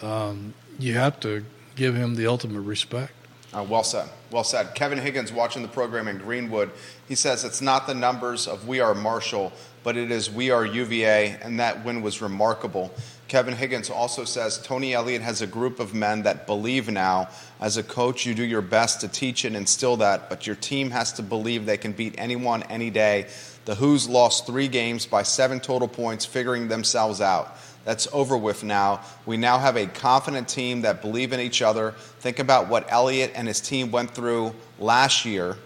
[0.01, 1.45] um, you have to
[1.75, 3.13] give him the ultimate respect.
[3.51, 4.07] Uh, well said.
[4.31, 4.75] Well said.
[4.75, 6.69] Kevin Higgins watching the program in Greenwood.
[7.07, 9.51] He says it's not the numbers of we are Marshall,
[9.83, 12.93] but it is we are UVA, and that win was remarkable.
[13.27, 17.29] Kevin Higgins also says Tony Elliott has a group of men that believe now.
[17.59, 20.91] As a coach, you do your best to teach and instill that, but your team
[20.91, 23.27] has to believe they can beat anyone any day.
[23.65, 27.55] The Hoos lost three games by seven total points, figuring themselves out.
[27.89, 29.01] That's over with now.
[29.25, 31.95] We now have a confident team that believe in each other.
[32.19, 35.57] Think about what Elliott and his team went through last year.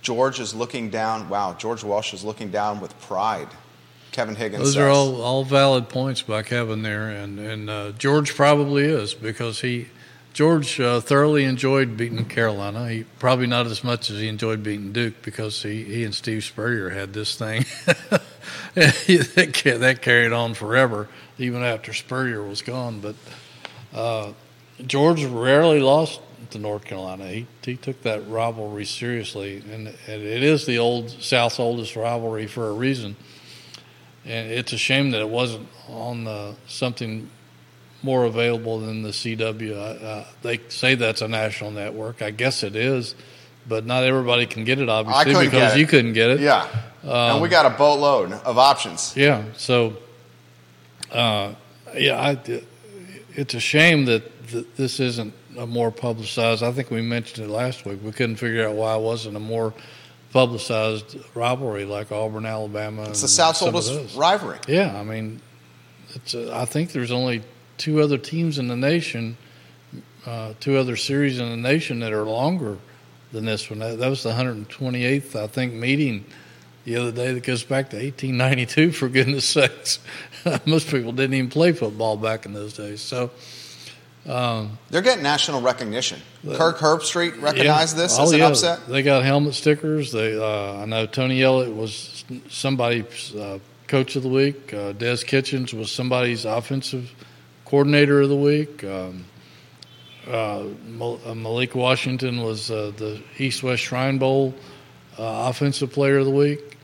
[0.00, 1.28] George is looking down.
[1.28, 3.48] Wow, George Welsh is looking down with pride.
[4.12, 4.62] Kevin Higgins.
[4.62, 4.82] Those says.
[4.84, 9.60] are all, all valid points by Kevin there, and and uh, George probably is because
[9.60, 9.88] he
[10.32, 12.88] George uh, thoroughly enjoyed beating Carolina.
[12.88, 16.44] He probably not as much as he enjoyed beating Duke because he, he and Steve
[16.44, 17.64] Spurrier had this thing
[18.74, 21.08] that carried on forever,
[21.38, 23.00] even after Spurrier was gone.
[23.00, 23.14] But
[23.92, 24.32] uh,
[24.86, 26.20] George rarely lost
[26.50, 27.28] to North Carolina.
[27.28, 32.46] He he took that rivalry seriously, and, and it is the old South's oldest rivalry
[32.46, 33.16] for a reason.
[34.24, 37.28] And it's a shame that it wasn't on the, something
[38.02, 40.02] more available than the CW.
[40.02, 42.22] Uh, they say that's a national network.
[42.22, 43.14] I guess it is,
[43.68, 46.40] but not everybody can get it, obviously, because you couldn't get it.
[46.40, 46.68] Yeah.
[47.04, 49.16] Um, and we got a boatload of options.
[49.16, 49.44] Yeah.
[49.56, 49.96] So,
[51.10, 51.54] uh,
[51.94, 52.62] yeah, I,
[53.34, 56.62] it's a shame that th- this isn't a more publicized.
[56.62, 58.00] I think we mentioned it last week.
[58.02, 59.74] We couldn't figure out why it wasn't a more
[60.32, 63.04] publicized rivalry like Auburn, Alabama.
[63.10, 64.58] It's the South's oldest rivalry.
[64.66, 65.40] Yeah, I mean,
[66.14, 66.34] it's.
[66.34, 67.42] A, I think there's only
[67.82, 69.36] two other teams in the nation,
[70.24, 72.78] uh, two other series in the nation that are longer
[73.32, 73.80] than this one.
[73.80, 76.24] That, that, was the 128th, I think, meeting
[76.84, 79.98] the other day that goes back to 1892, for goodness sakes.
[80.64, 83.00] Most people didn't even play football back in those days.
[83.00, 83.30] So.
[84.28, 86.20] Um, They're getting national recognition.
[86.44, 88.86] The, Kirk Herbstreit recognized yeah, this as an yeah, upset.
[88.86, 90.12] They got helmet stickers.
[90.12, 93.58] They, uh, I know Tony Elliott was somebody's uh,
[93.88, 94.72] coach of the week.
[94.72, 97.12] Uh, Des Kitchings was somebody's offensive
[97.72, 98.84] coordinator of the week.
[98.84, 99.24] Um,
[100.28, 100.64] uh,
[101.00, 104.54] uh, Malik Washington was uh, the East West Shrine Bowl
[105.18, 106.76] uh, offensive player of the week.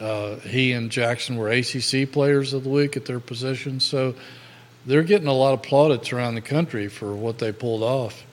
[0.00, 3.82] Uh, he and Jackson were ACC players of the week at their positions.
[3.82, 4.14] So
[4.86, 8.24] they're getting a lot of plaudits around the country for what they pulled off,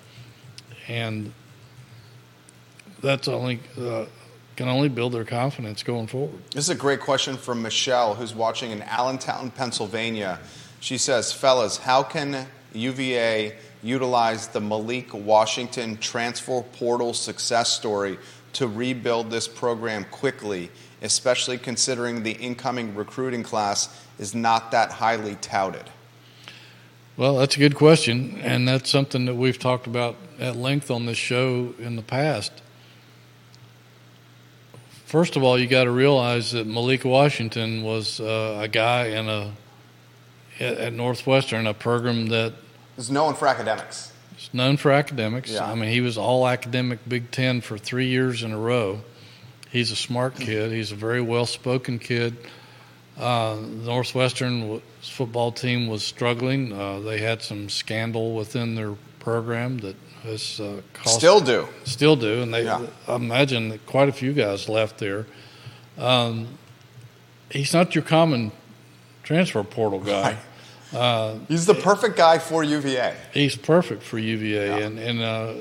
[0.87, 1.33] and
[3.01, 4.05] that's only uh,
[4.55, 6.39] can only build their confidence going forward.
[6.51, 10.39] This is a great question from Michelle, who's watching in Allentown, Pennsylvania.
[10.83, 18.17] She says, fellas, how can UVA utilize the Malik Washington transfer portal success story
[18.51, 20.69] to rebuild this program quickly,
[21.01, 25.89] especially considering the incoming recruiting class is not that highly touted?
[27.15, 31.05] Well, that's a good question, and that's something that we've talked about at length on
[31.05, 32.51] this show in the past.
[35.05, 39.29] First of all, you got to realize that Malik Washington was uh, a guy in
[39.29, 39.53] a
[40.59, 42.53] at Northwestern, a program that
[42.97, 44.11] is known for academics.
[44.35, 45.51] It's known for academics.
[45.51, 45.65] Yeah.
[45.65, 49.01] I mean, he was all academic Big Ten for three years in a row.
[49.69, 50.71] He's a smart kid.
[50.71, 52.35] He's a very well spoken kid.
[53.17, 56.73] Uh, Northwestern football team was struggling.
[56.73, 62.15] Uh, they had some scandal within their program that has uh, cost, still do still
[62.15, 62.85] do, and they yeah.
[63.07, 65.27] I imagine that quite a few guys left there.
[65.97, 66.57] Um,
[67.51, 68.51] he's not your common
[69.23, 70.37] transfer portal guy.
[70.93, 73.15] Uh, he's the perfect guy for UVA.
[73.33, 74.85] He's perfect for UVA, yeah.
[74.85, 75.53] and and uh,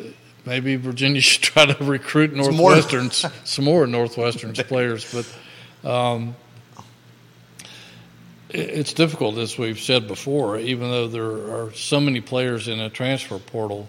[0.45, 3.33] maybe Virginia should try to recruit Northwestern's more.
[3.45, 5.39] some more Northwestern's players, but.
[5.89, 6.37] Um,
[8.55, 12.91] it's difficult, as we've said before, even though there are so many players in a
[12.91, 13.89] transfer portal.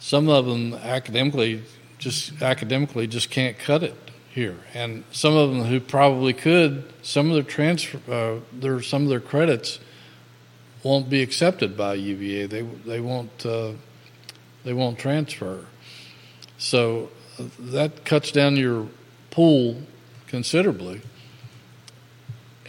[0.00, 1.62] Some of them academically
[1.98, 4.03] just academically just can't cut it
[4.34, 9.04] here, and some of them who probably could, some of their transfer, uh, their some
[9.04, 9.78] of their credits
[10.82, 12.46] won't be accepted by UVA.
[12.46, 13.72] They they won't uh,
[14.64, 15.66] they won't transfer.
[16.58, 18.88] So uh, that cuts down your
[19.30, 19.82] pool
[20.26, 21.00] considerably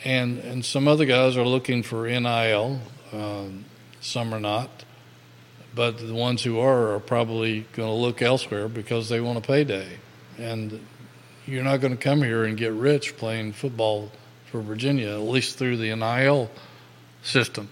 [0.06, 2.80] and and some other guys are looking for NIL.
[3.12, 3.66] Um,
[4.00, 4.86] some are not,
[5.74, 9.42] but the ones who are are probably going to look elsewhere because they want a
[9.42, 9.98] payday,
[10.38, 10.80] and
[11.46, 14.12] you're not going to come here and get rich playing football
[14.52, 16.50] for Virginia, at least through the NIL
[17.24, 17.70] system,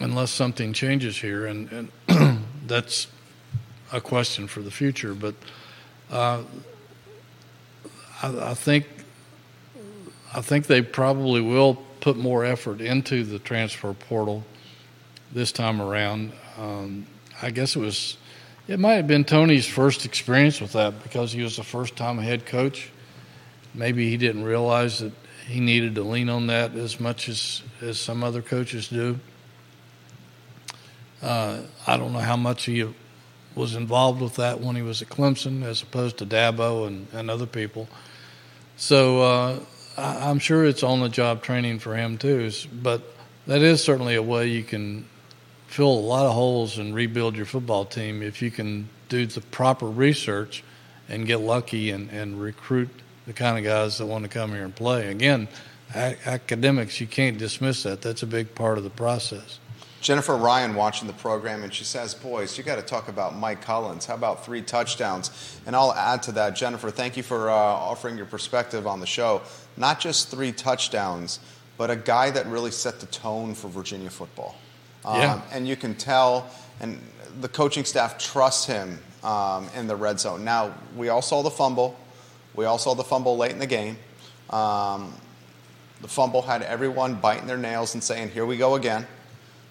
[0.00, 3.06] unless something changes here, and, and that's
[3.92, 5.14] a question for the future.
[5.14, 5.34] But
[6.10, 6.42] uh,
[8.22, 8.86] I, I think
[10.34, 14.44] I think they probably will put more effort into the transfer portal
[15.32, 16.32] this time around.
[16.58, 17.06] Um,
[17.40, 18.18] I guess it was,
[18.68, 22.18] it might have been Tony's first experience with that because he was the first time
[22.18, 22.90] head coach.
[23.74, 25.12] Maybe he didn't realize that
[25.46, 29.18] he needed to lean on that as much as, as some other coaches do.
[31.22, 32.86] Uh, I don't know how much he
[33.54, 37.30] was involved with that when he was at Clemson as opposed to Dabo and, and
[37.30, 37.88] other people.
[38.76, 39.60] So uh,
[39.96, 42.50] I'm sure it's on the job training for him too.
[42.72, 43.02] But
[43.46, 45.06] that is certainly a way you can
[45.66, 49.40] fill a lot of holes and rebuild your football team if you can do the
[49.40, 50.64] proper research
[51.08, 52.88] and get lucky and, and recruit
[53.26, 55.08] the kind of guys that want to come here and play.
[55.08, 55.48] Again,
[55.94, 58.02] a- academics, you can't dismiss that.
[58.02, 59.58] That's a big part of the process.
[60.00, 63.64] Jennifer Ryan watching the program, and she says, Boys, you got to talk about Mike
[63.64, 64.06] Hollins.
[64.06, 65.58] How about three touchdowns?
[65.66, 69.06] And I'll add to that, Jennifer, thank you for uh, offering your perspective on the
[69.06, 69.42] show.
[69.76, 71.40] Not just three touchdowns,
[71.76, 74.54] but a guy that really set the tone for Virginia football.
[75.06, 75.40] Um, yeah.
[75.52, 76.50] And you can tell,
[76.80, 77.00] and
[77.40, 80.44] the coaching staff trusts him um, in the red zone.
[80.44, 81.98] Now, we all saw the fumble.
[82.54, 83.96] We all saw the fumble late in the game.
[84.50, 85.12] Um,
[86.02, 89.06] the fumble had everyone biting their nails and saying, Here we go again.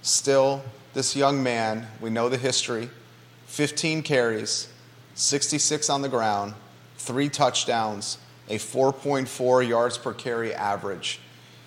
[0.02, 0.64] Still,
[0.94, 2.90] this young man, we know the history
[3.48, 4.68] 15 carries,
[5.16, 6.54] 66 on the ground,
[6.98, 8.18] three touchdowns,
[8.50, 11.20] a 4.4 yards per carry average.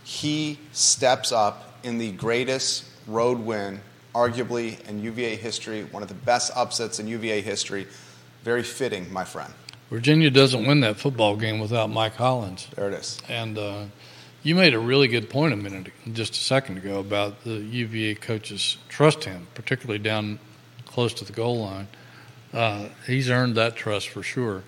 [0.05, 3.81] He steps up in the greatest road win,
[4.15, 7.87] arguably in UVA history, one of the best upsets in UVA history.
[8.45, 9.53] Very fitting, my friend.
[9.91, 12.69] Virginia doesn't win that football game without Mike Hollins.
[12.77, 13.19] There it is.
[13.29, 13.85] And uh,
[14.43, 18.15] you made a really good point a minute, just a second ago, about the UVA
[18.17, 20.39] coaches trust him, particularly down
[20.87, 21.89] close to the goal line.
[22.53, 24.63] Uh, he's earned that trust for sure.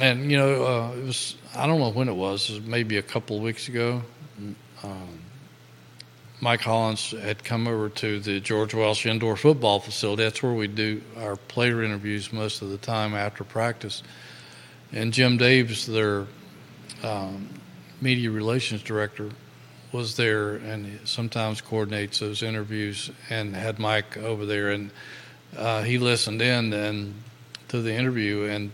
[0.00, 2.96] And you know, uh, it was I don't know when it was, it was maybe
[2.96, 4.02] a couple of weeks ago.
[4.82, 5.23] Um,
[6.44, 10.24] Mike Hollins had come over to the George Welsh indoor football facility.
[10.24, 14.02] That's where we do our player interviews most of the time after practice.
[14.92, 16.26] And Jim Daves, their
[17.02, 17.48] um,
[18.02, 19.30] media relations director
[19.90, 24.90] was there and sometimes coordinates those interviews and had Mike over there and
[25.56, 27.14] uh, he listened in and
[27.68, 28.70] to the interview and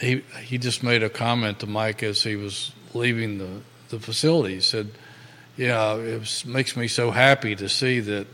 [0.00, 3.60] he he just made a comment to Mike as he was leaving the
[3.90, 4.54] the facility.
[4.54, 4.90] He said,
[5.56, 8.26] "Yeah, it was, makes me so happy to see that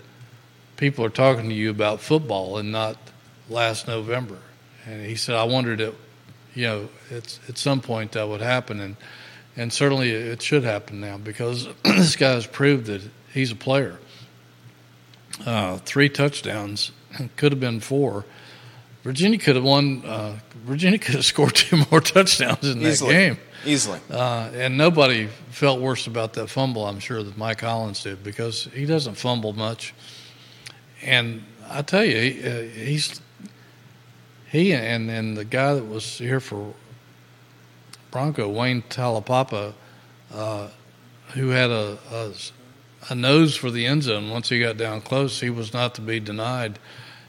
[0.76, 2.96] people are talking to you about football and not
[3.48, 4.38] last November."
[4.86, 5.94] And he said, "I wondered it,
[6.54, 8.96] you know, it's at some point that would happen." And
[9.56, 13.02] and certainly it should happen now because this guy has proved that
[13.32, 13.98] he's a player.
[15.44, 16.92] Uh, three touchdowns
[17.36, 18.24] could have been four.
[19.02, 20.02] Virginia could have won.
[20.04, 23.12] Uh, Virginia could have scored two more touchdowns in Easily.
[23.12, 23.38] that game.
[23.64, 24.00] Easily.
[24.10, 28.64] Uh, and nobody felt worse about that fumble, I'm sure, that Mike Hollins did because
[28.74, 29.94] he doesn't fumble much.
[31.02, 33.20] And I tell you, he, uh, he's
[34.50, 36.74] he and and the guy that was here for
[38.10, 39.74] Bronco, Wayne Taulapapa,
[40.34, 40.68] uh,
[41.34, 42.32] who had a, a,
[43.10, 44.30] a nose for the end zone.
[44.30, 46.78] Once he got down close, he was not to be denied.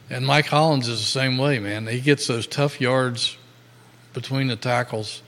[0.09, 1.87] And Mike Hollins is the same way, man.
[1.87, 3.37] He gets those tough yards
[4.13, 5.21] between the tackles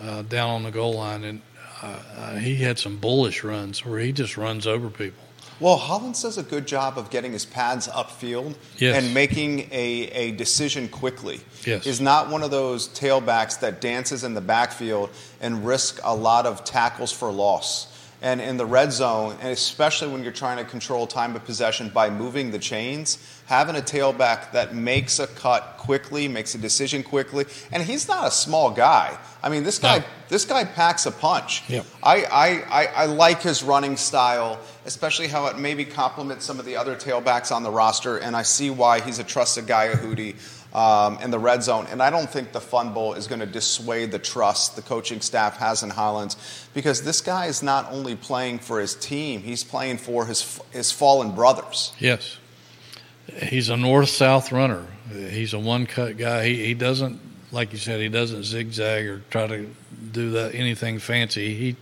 [0.00, 1.42] uh, down on the goal line, and
[1.82, 5.26] uh, uh he had some bullish runs where he just runs over people.
[5.58, 9.02] Well, Hollins does a good job of getting his pads upfield yes.
[9.02, 11.40] and making a, a decision quickly.
[11.64, 11.84] Yes.
[11.84, 15.08] He's not one of those tailbacks that dances in the backfield
[15.40, 17.92] and risk a lot of tackles for loss.
[18.22, 21.90] and in the red zone, and especially when you're trying to control time of possession
[21.90, 27.02] by moving the chains, having a tailback that makes a cut quickly, makes a decision
[27.02, 29.16] quickly, and he's not a small guy.
[29.42, 30.04] I mean, this guy, no.
[30.28, 31.62] this guy packs a punch.
[31.68, 31.82] Yeah.
[32.02, 36.66] I, I, I, I like his running style, especially how it maybe complements some of
[36.66, 40.34] the other tailbacks on the roster, and I see why he's a trusted guy, Hootie
[40.76, 41.86] um, in the red zone.
[41.90, 45.56] And I don't think the fumble is going to dissuade the trust the coaching staff
[45.56, 46.36] has in Hollins
[46.74, 50.92] because this guy is not only playing for his team, he's playing for his, his
[50.92, 51.94] fallen brothers.
[51.98, 52.38] Yes.
[53.26, 54.86] He's a north south runner.
[55.10, 56.46] He's a one cut guy.
[56.46, 57.20] He, he doesn't,
[57.52, 59.70] like you said, he doesn't zigzag or try to
[60.12, 61.54] do that anything fancy.
[61.54, 61.76] He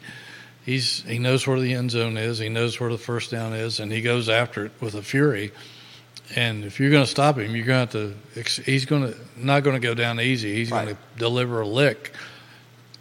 [0.64, 2.38] he's he knows where the end zone is.
[2.38, 5.52] He knows where the first down is, and he goes after it with a fury.
[6.34, 8.62] And if you're going to stop him, you're going to have to.
[8.62, 10.54] He's going to not going to go down easy.
[10.54, 10.84] He's right.
[10.84, 12.14] going to deliver a lick.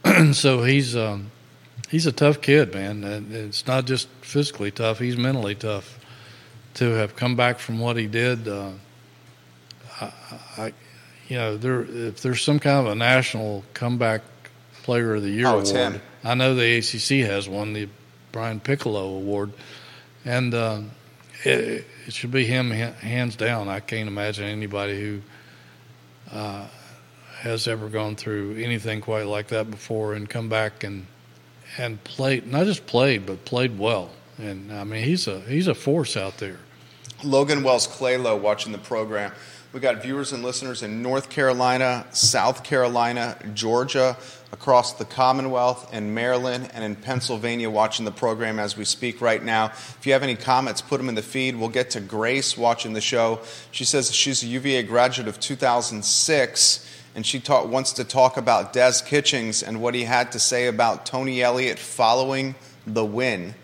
[0.34, 1.32] so he's um,
[1.90, 3.04] he's a tough kid, man.
[3.04, 6.00] And it's not just physically tough; he's mentally tough.
[6.76, 8.72] To have come back from what he did, uh,
[10.02, 10.12] I,
[10.58, 10.74] I,
[11.28, 14.24] you know, there if there's some kind of a national comeback
[14.82, 16.02] player of the year oh, award.
[16.24, 17.90] I know the ACC has one, the
[18.32, 19.54] Brian Piccolo Award,
[20.26, 20.54] and.
[20.54, 20.82] Uh,
[21.46, 23.68] it, it should be him hands down.
[23.68, 25.22] I can't imagine anybody who
[26.32, 26.68] uh,
[27.40, 31.08] has ever gone through anything quite like that before and come back and
[31.78, 34.10] and played not just played but played well.
[34.38, 36.58] And I mean he's a he's a force out there.
[37.24, 39.32] Logan Wells Claylow watching the program.
[39.72, 44.16] We got viewers and listeners in North Carolina, South Carolina, Georgia,
[44.52, 49.44] across the Commonwealth, in Maryland, and in Pennsylvania watching the program as we speak right
[49.44, 49.66] now.
[49.66, 51.56] If you have any comments, put them in the feed.
[51.56, 53.40] We'll get to Grace watching the show.
[53.72, 58.94] She says she's a UVA graduate of 2006 and she wants to talk about Des
[59.06, 62.56] Kitchings and what he had to say about Tony Elliott following
[62.88, 63.56] the win.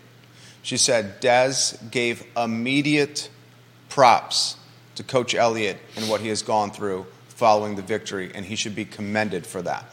[0.62, 3.30] She said Des gave immediate
[3.88, 4.56] props
[4.96, 8.74] to Coach Elliott and what he has gone through following the victory, and he should
[8.74, 9.84] be commended for that.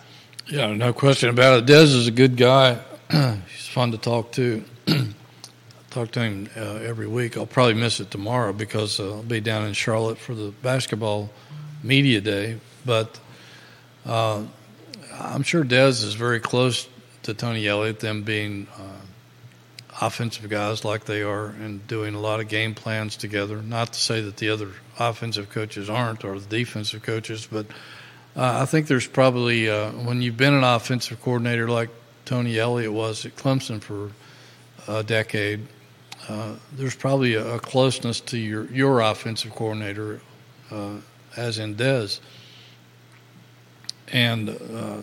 [0.48, 1.66] Yeah, no question about it.
[1.66, 2.80] Des is a good guy.
[3.10, 4.64] He's fun to talk to.
[5.90, 7.38] talk to him uh, every week.
[7.38, 11.30] I'll probably miss it tomorrow because uh, I'll be down in Charlotte for the basketball
[11.84, 12.60] media day.
[12.86, 13.20] But
[14.06, 14.44] uh,
[15.20, 16.88] I'm sure Des is very close
[17.24, 18.97] to Tony Elliott, them being uh,
[20.00, 23.62] offensive guys like they are and doing a lot of game plans together.
[23.62, 27.66] Not to say that the other offensive coaches aren't or the defensive coaches, but
[28.36, 31.90] uh, I think there's probably, uh, when you've been an offensive coordinator like
[32.26, 34.12] Tony Elliott was at Clemson for
[34.88, 35.66] a decade,
[36.30, 40.22] uh, there's probably a, a, closeness to your, your offensive coordinator,
[40.70, 40.96] uh,
[41.36, 42.10] as in Des.
[44.12, 45.02] And uh,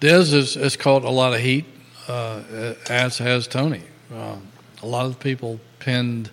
[0.00, 1.66] Des has, has caught a lot of heat
[2.08, 3.82] uh, as has Tony.
[4.12, 4.36] Uh,
[4.82, 6.30] a lot of people pinned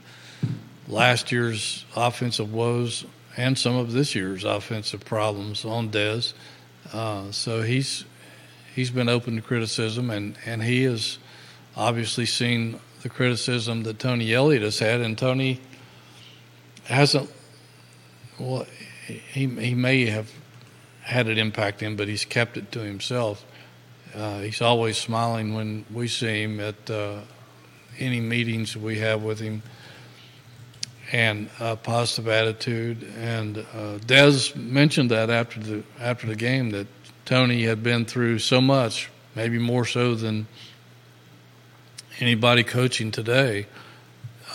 [0.88, 3.05] last year's offensive woes
[3.38, 6.34] and some of this year's offensive problems on Des.
[6.91, 8.05] Uh, so he's
[8.76, 11.17] he's been open to criticism, and, and he has
[11.76, 15.61] obviously seen the criticism that Tony Elliott has had, and Tony
[16.86, 17.30] hasn't.
[18.39, 18.65] Well,
[19.05, 20.32] he he may have
[21.03, 23.45] had it impact him, but he's kept it to himself.
[24.16, 27.20] Uh, he's always smiling when we see him at uh,
[27.99, 29.62] any meetings we have with him,
[31.12, 33.03] and a positive attitude.
[33.18, 36.88] And uh, Des mentioned that after the after the game that
[37.26, 40.47] Tony had been through so much, maybe more so than
[42.20, 43.68] anybody coaching today,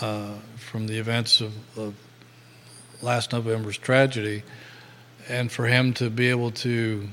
[0.00, 1.94] uh, from the events of, of
[3.02, 4.42] last November's tragedy,
[5.28, 7.08] and for him to be able to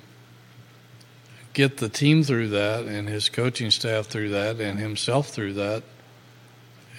[1.54, 5.84] get the team through that and his coaching staff through that and himself through that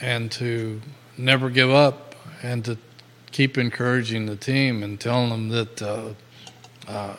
[0.01, 0.81] and to
[1.17, 2.77] never give up and to
[3.31, 6.09] keep encouraging the team and telling them that uh,
[6.87, 7.17] uh,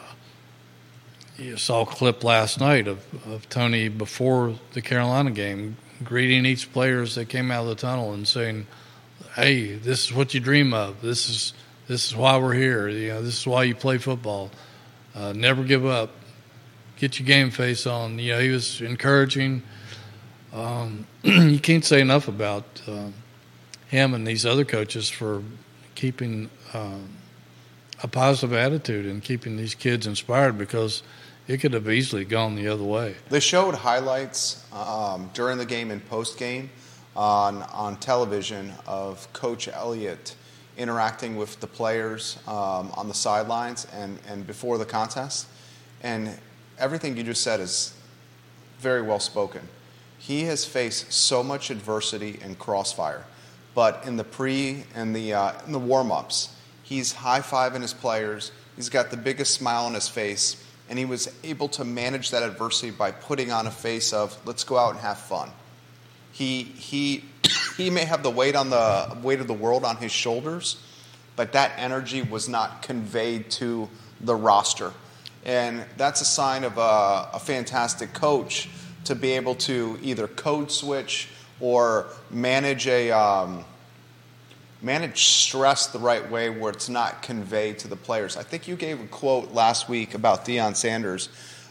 [1.37, 6.71] you saw a clip last night of, of Tony before the Carolina game greeting each
[6.71, 8.67] player as they came out of the tunnel and saying,
[9.35, 11.01] "Hey, this is what you dream of.
[11.01, 11.53] This is
[11.87, 12.87] this is why we're here.
[12.87, 14.51] You know, this is why you play football.
[15.15, 16.11] Uh, never give up
[17.03, 18.17] get your game face on.
[18.17, 19.61] You know, he was encouraging.
[20.53, 23.09] Um, you can't say enough about uh,
[23.89, 25.43] him and these other coaches for
[25.95, 27.09] keeping um,
[28.01, 31.03] a positive attitude and keeping these kids inspired because
[31.45, 33.15] it could have easily gone the other way.
[33.29, 36.69] They showed highlights um, during the game and post game
[37.17, 40.35] on on television of Coach Elliott
[40.77, 45.47] interacting with the players um, on the sidelines and, and before the contest.
[46.01, 46.39] And
[46.77, 47.93] everything you just said is
[48.79, 49.67] very well spoken.
[50.19, 53.25] he has faced so much adversity and crossfire.
[53.75, 57.93] But in the pre and the, uh, in the warm ups, he's high fiving his
[57.93, 58.51] players.
[58.77, 62.43] He's got the biggest smile on his face, and he was able to manage that
[62.43, 65.51] adversity by putting on a face of "Let's go out and have fun."
[66.31, 67.25] He he
[67.77, 70.77] he may have the weight on the weight of the world on his shoulders,
[71.35, 73.89] but that energy was not conveyed to
[74.21, 74.93] the roster,
[75.45, 78.69] and that's a sign of a, a fantastic coach
[79.05, 81.29] to be able to either code switch
[81.59, 83.63] or manage a um,
[84.81, 88.35] manage stress the right way where it's not conveyed to the players.
[88.35, 91.29] I think you gave a quote last week about Deion Sanders,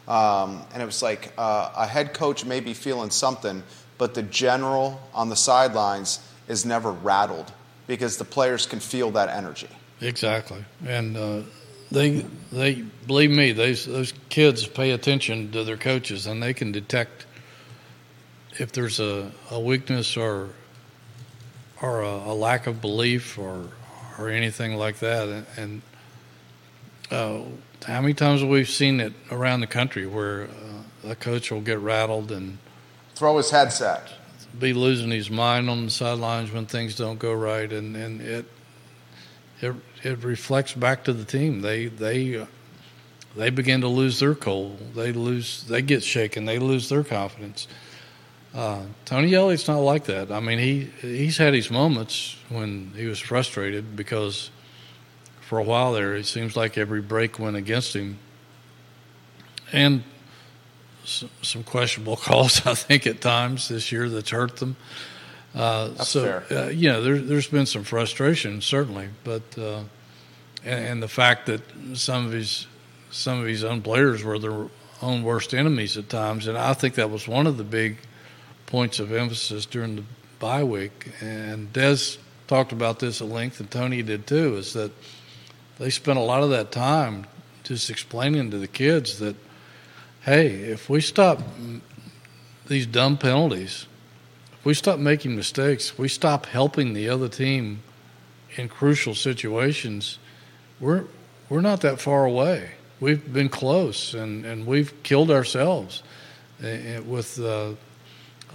[0.09, 3.63] um, and it was like uh, a head coach may be feeling something,
[3.99, 7.53] but the general on the sidelines is never rattled
[7.87, 9.69] because the players can feel that energy.
[10.01, 11.43] Exactly, and uh,
[11.93, 13.53] they they believe me.
[13.53, 17.27] Those those kids pay attention to their coaches, and they can detect
[18.59, 20.51] if there's a, a weakness or
[21.81, 23.69] or a, a, lack of belief or
[24.19, 25.29] or anything like that.
[25.29, 25.83] And, and
[27.11, 27.41] uh,
[27.87, 31.61] how many times have we seen it around the country where uh, a coach will
[31.61, 32.59] get rattled and
[33.15, 34.13] throw his headset,
[34.59, 38.47] be losing his mind on the sidelines when things don't go right, and and it
[39.61, 41.61] it it reflects back to the team.
[41.61, 42.37] They they.
[42.37, 42.47] Uh,
[43.35, 44.77] they begin to lose their cool.
[44.95, 45.65] They lose.
[45.65, 46.45] They get shaken.
[46.45, 47.67] They lose their confidence
[48.55, 50.31] uh, Tony Elliott's not like that.
[50.31, 54.51] I mean, he he's had his moments when he was frustrated because
[55.41, 58.19] for a while there, it seems like every break went against him,
[59.73, 60.03] and
[61.05, 62.67] some questionable calls.
[62.67, 64.77] I think at times this year that's hurt them.
[65.55, 69.81] Uh, so uh, you know, there, there's been some frustration certainly, but uh,
[70.65, 71.61] and, and the fact that
[71.95, 72.67] some of his
[73.11, 74.69] some of his own players were their
[75.03, 77.99] own worst enemies at times, and I think that was one of the big
[78.67, 80.05] points of emphasis during the
[80.39, 81.11] bye week.
[81.21, 84.93] And Des talked about this at length, and Tony did too, is that
[85.79, 87.27] they spent a lot of that time
[87.65, 89.37] just explaining to the kids that,
[90.23, 91.41] hey, if we stop
[92.67, 93.87] these dumb penalties,
[94.65, 97.83] we stop making mistakes, we stop helping the other team
[98.57, 100.19] in crucial situations,
[100.81, 101.05] we're
[101.49, 102.73] we're not that far away.
[103.01, 106.03] We've been close, and, and we've killed ourselves
[106.63, 107.73] eh, eh, with uh,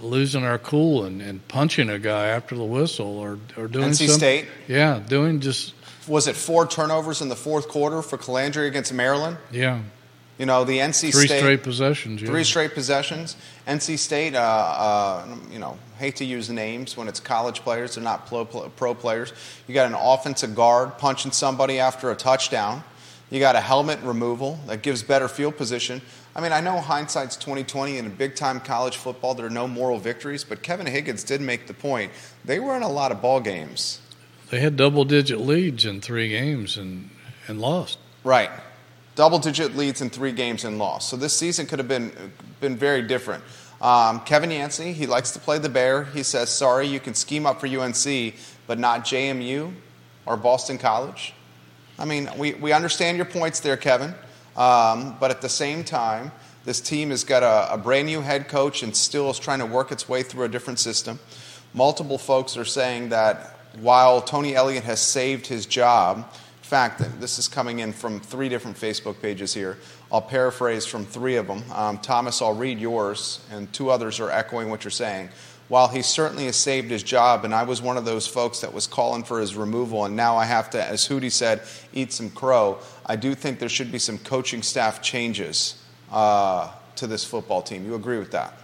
[0.00, 4.06] losing our cool and, and punching a guy after the whistle or, or doing NC
[4.06, 4.46] some, State.
[4.66, 5.74] Yeah, doing just.
[6.08, 9.36] Was it four turnovers in the fourth quarter for Colandrea against Maryland?
[9.52, 9.82] Yeah.
[10.38, 11.40] You know, the NC three State.
[11.40, 12.22] straight possessions.
[12.22, 12.28] Yeah.
[12.28, 13.36] Three straight possessions.
[13.66, 18.04] NC State, uh, uh, you know, hate to use names when it's college players, they're
[18.04, 19.32] not pro, pro players.
[19.66, 22.84] You got an offensive guard punching somebody after a touchdown.
[23.30, 26.00] You got a helmet removal that gives better field position.
[26.34, 29.66] I mean, I know hindsight's 2020 and in big time college football there are no
[29.66, 32.12] moral victories, but Kevin Higgins did make the point.
[32.44, 34.00] They were in a lot of ball games.
[34.50, 37.10] They had double digit leads in three games and,
[37.48, 37.98] and lost.
[38.24, 38.50] Right.
[39.18, 41.08] Double digit leads in three games and lost.
[41.08, 42.12] So this season could have been
[42.60, 43.42] been very different.
[43.82, 46.04] Um, Kevin Yancey, he likes to play the bear.
[46.04, 48.34] He says, sorry, you can scheme up for UNC,
[48.68, 49.74] but not JMU
[50.24, 51.34] or Boston College.
[51.98, 54.14] I mean, we, we understand your points there, Kevin.
[54.56, 56.30] Um, but at the same time,
[56.64, 59.66] this team has got a, a, brand new head coach and still is trying to
[59.66, 61.18] work its way through a different system.
[61.74, 66.32] Multiple folks are saying that while Tony Elliott has saved his job,
[66.68, 69.78] fact, that this is coming in from three different Facebook pages here.
[70.12, 71.62] I'll paraphrase from three of them.
[71.72, 75.30] Um, Thomas, I'll read yours, and two others are echoing what you're saying
[75.68, 78.72] while he certainly has saved his job, and I was one of those folks that
[78.72, 81.62] was calling for his removal, and now I have to, as Hootie said,
[81.92, 87.06] eat some crow, I do think there should be some coaching staff changes uh, to
[87.06, 87.84] this football team.
[87.84, 88.54] You agree with that?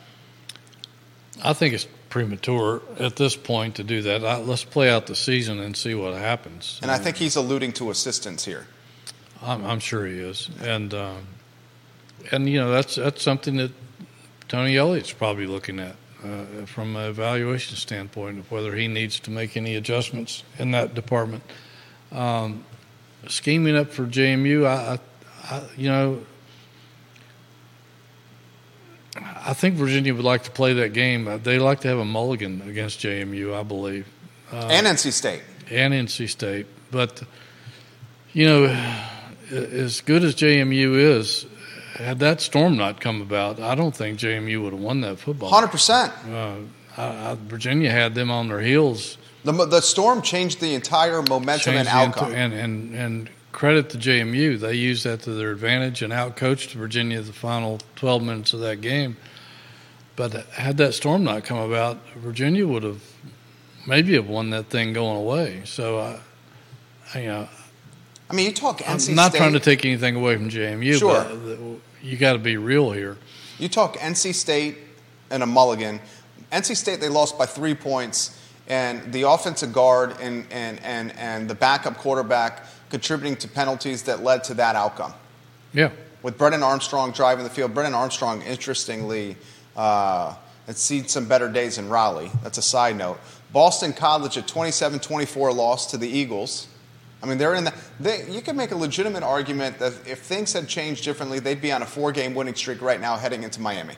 [1.43, 4.25] I think it's premature at this point to do that.
[4.25, 6.79] I, let's play out the season and see what happens.
[6.81, 8.69] And I think he's alluding to assistance here.
[9.43, 11.27] I'm, I'm sure he is, and um,
[12.31, 13.73] and you know that's that's something that
[14.47, 19.33] Tony Elliott's probably looking at uh, from an evaluation standpoint of whether he needs to
[19.33, 21.43] make any adjustments in that department.
[22.13, 22.65] Um,
[23.27, 25.01] scheming up for JMU, I,
[25.51, 26.25] I, you know,
[29.17, 31.29] I think Virginia would like to play that game.
[31.29, 34.07] Uh, they like to have a mulligan against JMU, I believe,
[34.53, 36.67] uh, and NC State, and NC State.
[36.91, 37.23] But
[38.33, 38.65] you know,
[39.53, 41.47] as good as JMU is,
[41.97, 45.51] had that storm not come about, I don't think JMU would have won that football.
[45.51, 46.13] Hundred percent.
[46.97, 49.19] Uh, Virginia had them on their heels.
[49.45, 52.33] The, the storm changed the entire momentum changed and outcome.
[52.33, 57.23] and, and and credit to JMU, they used that to their advantage and outcoached Virginia
[57.23, 59.17] the final 12 minutes of that game.
[60.17, 63.01] But had that storm not come about, Virginia would have
[63.87, 65.63] maybe have won that thing going away.
[65.67, 66.21] So, uh,
[67.15, 67.49] you know,
[68.29, 69.11] I mean, you talk NC State.
[69.13, 69.39] I'm not State.
[69.39, 71.25] trying to take anything away from JMU, Sure.
[71.25, 73.17] but you got to be real here.
[73.59, 74.79] You talk NC State
[75.31, 76.01] and a mulligan.
[76.51, 78.37] NC State they lost by three points,
[78.67, 84.23] and the offensive guard and and and and the backup quarterback contributing to penalties that
[84.23, 85.13] led to that outcome.
[85.73, 85.91] Yeah.
[86.23, 89.37] With Brennan Armstrong driving the field, Brennan Armstrong, interestingly,
[89.75, 90.37] uh,
[90.69, 92.31] had seen some better days in Raleigh.
[92.45, 93.19] That's a side note.
[93.53, 96.69] Boston College, a 27-24 loss to the Eagles.
[97.21, 97.75] I mean, they're in the.
[97.99, 101.73] They, you can make a legitimate argument that if things had changed differently, they'd be
[101.73, 103.95] on a four-game winning streak right now, heading into Miami.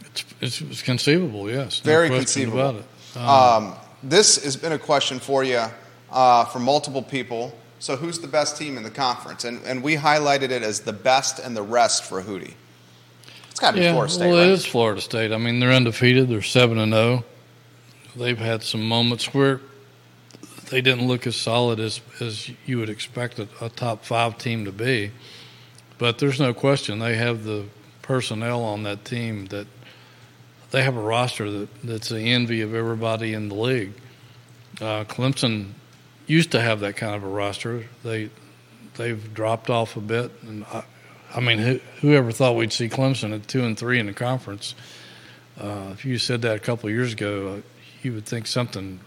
[0.00, 1.84] It's, it's, it's conceivable, yes.
[1.84, 2.82] No Very conceivable.
[3.14, 5.62] Um, Um, this has been a question for you
[6.10, 7.52] uh, from multiple people.
[7.84, 9.44] So, who's the best team in the conference?
[9.44, 12.54] And, and we highlighted it as the best and the rest for Hootie.
[13.50, 14.48] It's got to be yeah, Florida State, well, right?
[14.48, 15.32] it is Florida State.
[15.32, 16.30] I mean, they're undefeated.
[16.30, 17.24] They're seven and zero.
[18.16, 19.60] They've had some moments where
[20.70, 24.64] they didn't look as solid as as you would expect a, a top five team
[24.64, 25.10] to be.
[25.98, 27.66] But there's no question they have the
[28.00, 29.66] personnel on that team that
[30.70, 33.92] they have a roster that, that's the envy of everybody in the league.
[34.80, 35.72] Uh, Clemson
[36.26, 37.84] used to have that kind of a roster.
[38.02, 38.30] They
[38.96, 40.84] they've dropped off a bit, and I,
[41.34, 44.74] I mean, who, whoever thought we'd see Clemson at two and three in the conference?
[45.58, 47.60] Uh, if you said that a couple years ago, uh,
[48.02, 49.00] you would think something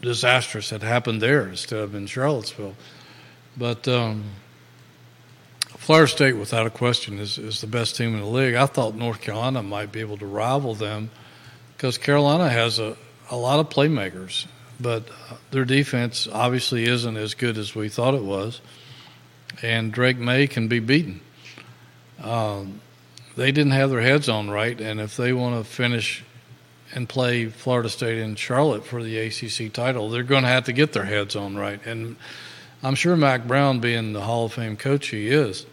[0.00, 2.74] disastrous had happened there instead of in Charlottesville.
[3.56, 4.24] But um,
[5.68, 8.54] Florida State, without a question, is, is the best team in the league.
[8.54, 11.10] I thought North Carolina might be able to rival them
[11.76, 12.96] because Carolina has a,
[13.30, 14.46] a lot of playmakers,
[14.82, 15.08] but
[15.50, 18.60] their defense obviously isn't as good as we thought it was.
[19.62, 21.20] And Drake Maye can be beaten.
[22.20, 22.80] Um,
[23.36, 26.24] they didn't have their heads on right, and if they want to finish
[26.94, 30.72] and play Florida State in Charlotte for the ACC title, they're going to have to
[30.72, 31.84] get their heads on right.
[31.86, 32.16] And
[32.82, 35.64] I'm sure Mack Brown, being the Hall of Fame coach he is,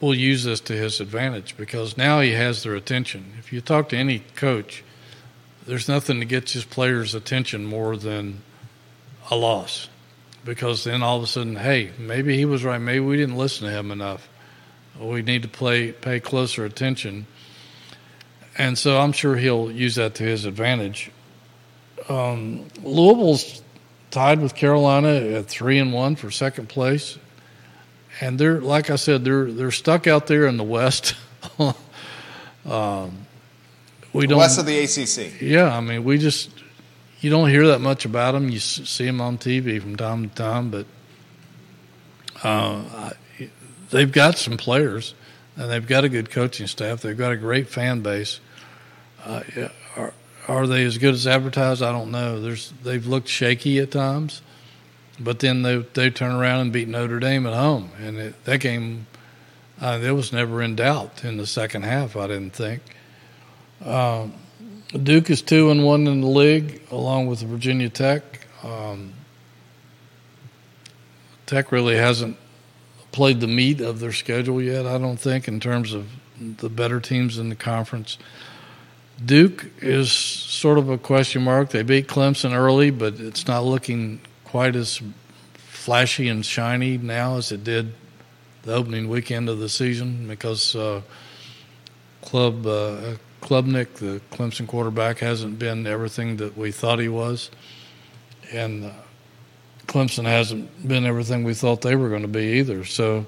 [0.00, 3.32] will use this to his advantage because now he has their attention.
[3.38, 4.82] If you talk to any coach,
[5.68, 8.40] there's nothing that gets his players' attention more than
[9.30, 9.88] a loss.
[10.44, 12.78] Because then all of a sudden, hey, maybe he was right.
[12.78, 14.26] Maybe we didn't listen to him enough.
[14.98, 17.26] We need to play, pay closer attention.
[18.56, 21.10] And so I'm sure he'll use that to his advantage.
[22.08, 23.60] Um, Louisville's
[24.10, 27.18] tied with Carolina at three and one for second place,
[28.20, 31.14] and they're like I said, they're they're stuck out there in the West.
[32.64, 33.26] um,
[34.12, 35.40] we don't West of the ACC.
[35.40, 36.50] yeah, I mean, we just
[37.20, 38.48] you don't hear that much about them.
[38.48, 40.86] You see them on TV from time to time, but
[42.44, 42.82] uh,
[43.40, 43.50] I-
[43.90, 45.14] they've got some players
[45.56, 47.00] and they've got a good coaching staff.
[47.00, 48.40] They've got a great fan base.
[49.24, 50.14] Uh, yeah, are,
[50.46, 51.82] are they as good as advertised?
[51.82, 52.40] I don't know.
[52.40, 54.40] There's they've looked shaky at times,
[55.18, 58.60] but then they they turn around and beat Notre Dame at home, and it, that
[58.60, 59.06] game
[59.80, 62.16] uh, it was never in doubt in the second half.
[62.16, 62.82] I didn't think.
[63.84, 64.34] Um,
[65.02, 68.46] Duke is two and one in the league, along with Virginia Tech.
[68.62, 69.12] Um,
[71.46, 72.36] Tech really hasn't
[73.12, 74.86] played the meat of their schedule yet.
[74.86, 76.08] I don't think in terms of
[76.38, 78.18] the better teams in the conference.
[79.24, 81.70] Duke is sort of a question mark.
[81.70, 85.02] They beat Clemson early, but it's not looking quite as
[85.54, 87.92] flashy and shiny now as it did
[88.62, 91.00] the opening weekend of the season because uh,
[92.22, 97.50] Club uh, Klubnik, the Clemson quarterback, hasn't been everything that we thought he was,
[98.52, 98.90] and uh,
[99.86, 102.84] Clemson hasn't been everything we thought they were going to be either.
[102.84, 103.26] So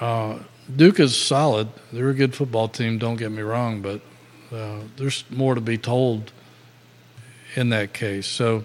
[0.00, 0.38] uh,
[0.74, 1.68] Duke is solid.
[1.92, 2.98] They're a good football team.
[2.98, 4.00] Don't get me wrong, but
[4.52, 6.32] uh, there's more to be told
[7.56, 8.26] in that case.
[8.26, 8.64] So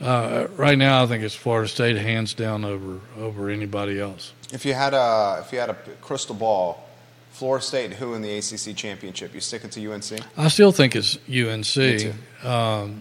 [0.00, 4.32] uh, right now, I think it's Florida State hands down over over anybody else.
[4.52, 6.81] If you had a if you had a crystal ball,
[7.42, 9.34] Florida State, who in the ACC championship?
[9.34, 10.12] You sticking to UNC?
[10.36, 12.14] I still think it's UNC.
[12.44, 13.00] Um,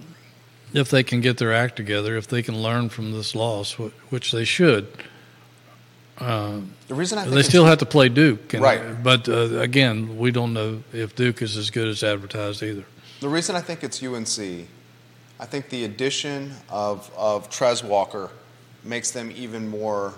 [0.73, 4.31] if they can get their act together, if they can learn from this loss, which
[4.31, 4.87] they should.
[6.17, 9.03] Um, The reason I think they still have to play Duke, and, Right.
[9.03, 12.85] But uh, again, we don't know if Duke is as good as advertised either.
[13.19, 14.65] The reason I think it's UNC,
[15.39, 18.31] I think the addition of, of Tez Walker
[18.83, 20.15] makes them even more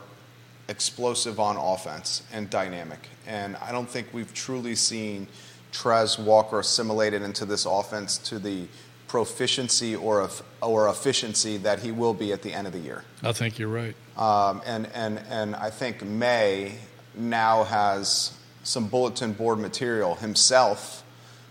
[0.67, 3.09] explosive on offense and dynamic.
[3.27, 5.27] And I don't think we've truly seen
[5.71, 8.67] Tez Walker assimilated into this offense to the
[9.07, 10.29] proficiency or,
[10.61, 13.03] or efficiency that he will be at the end of the year.
[13.21, 13.95] I think you're right.
[14.17, 16.75] Um, and, and, and I think Maye
[17.15, 18.33] now has
[18.63, 21.03] some bulletin board material himself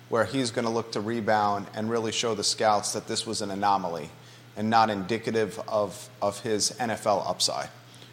[0.09, 3.43] where he's going to look to rebound and really show the scouts that this was
[3.43, 4.11] an anomaly
[4.57, 7.69] and not indicative of, of his NFL upside.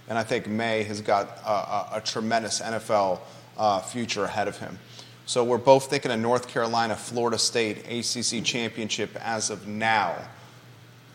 [0.09, 3.19] And I think Maye has got a, a, a tremendous NFL
[3.57, 4.79] uh, future ahead of him.
[5.25, 10.15] So we're both thinking of North Carolina, Florida State ACC championship as of now.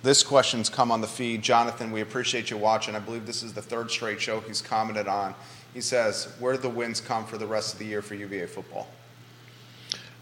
[0.04, 1.42] This question's come on the feed.
[1.42, 2.94] Jonathan, we appreciate you watching.
[2.94, 5.34] I believe this is the third straight show he's commented on.
[5.72, 8.46] He says, Where do the wins come for the rest of the year for UVA
[8.46, 8.86] football?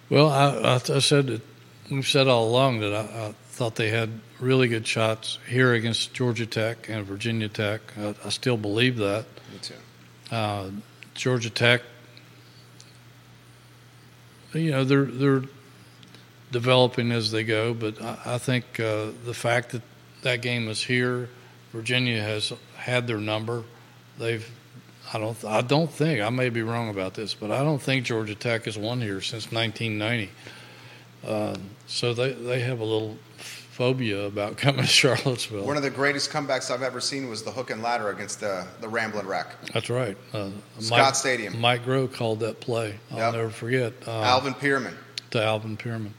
[0.08, 1.42] Well, I, I, said
[1.90, 4.10] we've said all along that I, I, thought they had
[4.42, 7.80] really good shots here against Georgia Tech and Virginia Tech.
[7.96, 9.24] I, I still believe that.
[9.52, 9.74] Me too.
[10.34, 10.70] Uh,
[11.14, 11.82] Georgia Tech,
[14.52, 15.42] you know, they're they're
[16.50, 17.72] developing as they go.
[17.72, 19.82] But I, I think uh, the fact that
[20.22, 21.28] that game is here,
[21.72, 23.62] Virginia has had their number.
[24.18, 24.48] They've
[25.14, 28.06] I don't I don't think I may be wrong about this, but I don't think
[28.06, 30.30] Georgia Tech has won here since 1990.
[31.24, 33.16] Uh, so they they have a little
[33.82, 35.64] phobia about coming to Charlottesville.
[35.66, 38.64] One of the greatest comebacks I've ever seen was the hook and ladder against the
[38.80, 39.48] the Ramblin' Wreck.
[39.74, 40.16] That's right.
[40.32, 41.60] Uh, Scott Mike, Stadium.
[41.60, 43.00] Mike Groh called that play.
[43.10, 43.32] I'll Yep.
[43.34, 43.92] never forget.
[44.06, 44.96] Uh, Alvin Pearman.
[45.32, 46.14] to Alvin Pearman.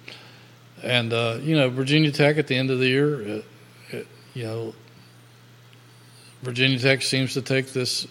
[0.84, 3.45] And, uh, you know, Virginia Tech at the end of the year, it,
[3.91, 4.74] it, you know,
[6.41, 8.05] Virginia Tech seems to take this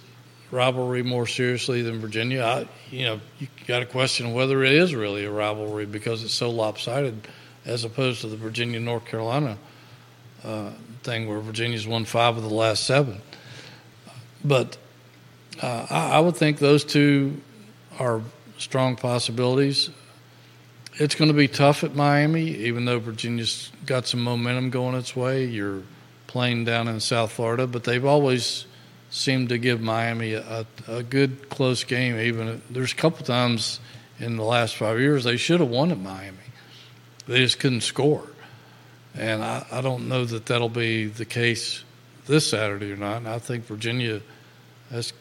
[0.50, 2.42] rivalry more seriously than Virginia.
[2.42, 6.32] I, you know, you got to question whether it is really a rivalry because it's
[6.32, 7.28] so lopsided
[7.64, 9.58] as opposed to the Virginia North Carolina
[10.44, 10.70] uh,
[11.02, 13.20] thing where Virginia's won five of the last seven.
[14.44, 14.76] But
[15.60, 17.40] uh, I, I would think those two
[17.98, 18.20] are
[18.58, 19.90] strong possibilities.
[20.94, 25.16] It's going to be tough at Miami, even though Virginia's got some momentum going its
[25.16, 25.44] way.
[25.44, 25.82] You're
[26.26, 28.66] playing down in South Florida, but they've always
[29.10, 32.18] seemed to give Miami a, a good close game.
[32.18, 33.80] Even there's a couple times
[34.18, 36.36] in the last five years they should have won at Miami,
[37.26, 38.26] they just couldn't score.
[39.14, 41.84] And I, I don't know that that'll be the case
[42.26, 43.18] this Saturday or not.
[43.18, 44.20] And I think Virginia
[44.90, 45.12] has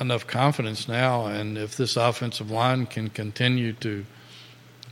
[0.00, 4.04] enough confidence now, and if this offensive line can continue to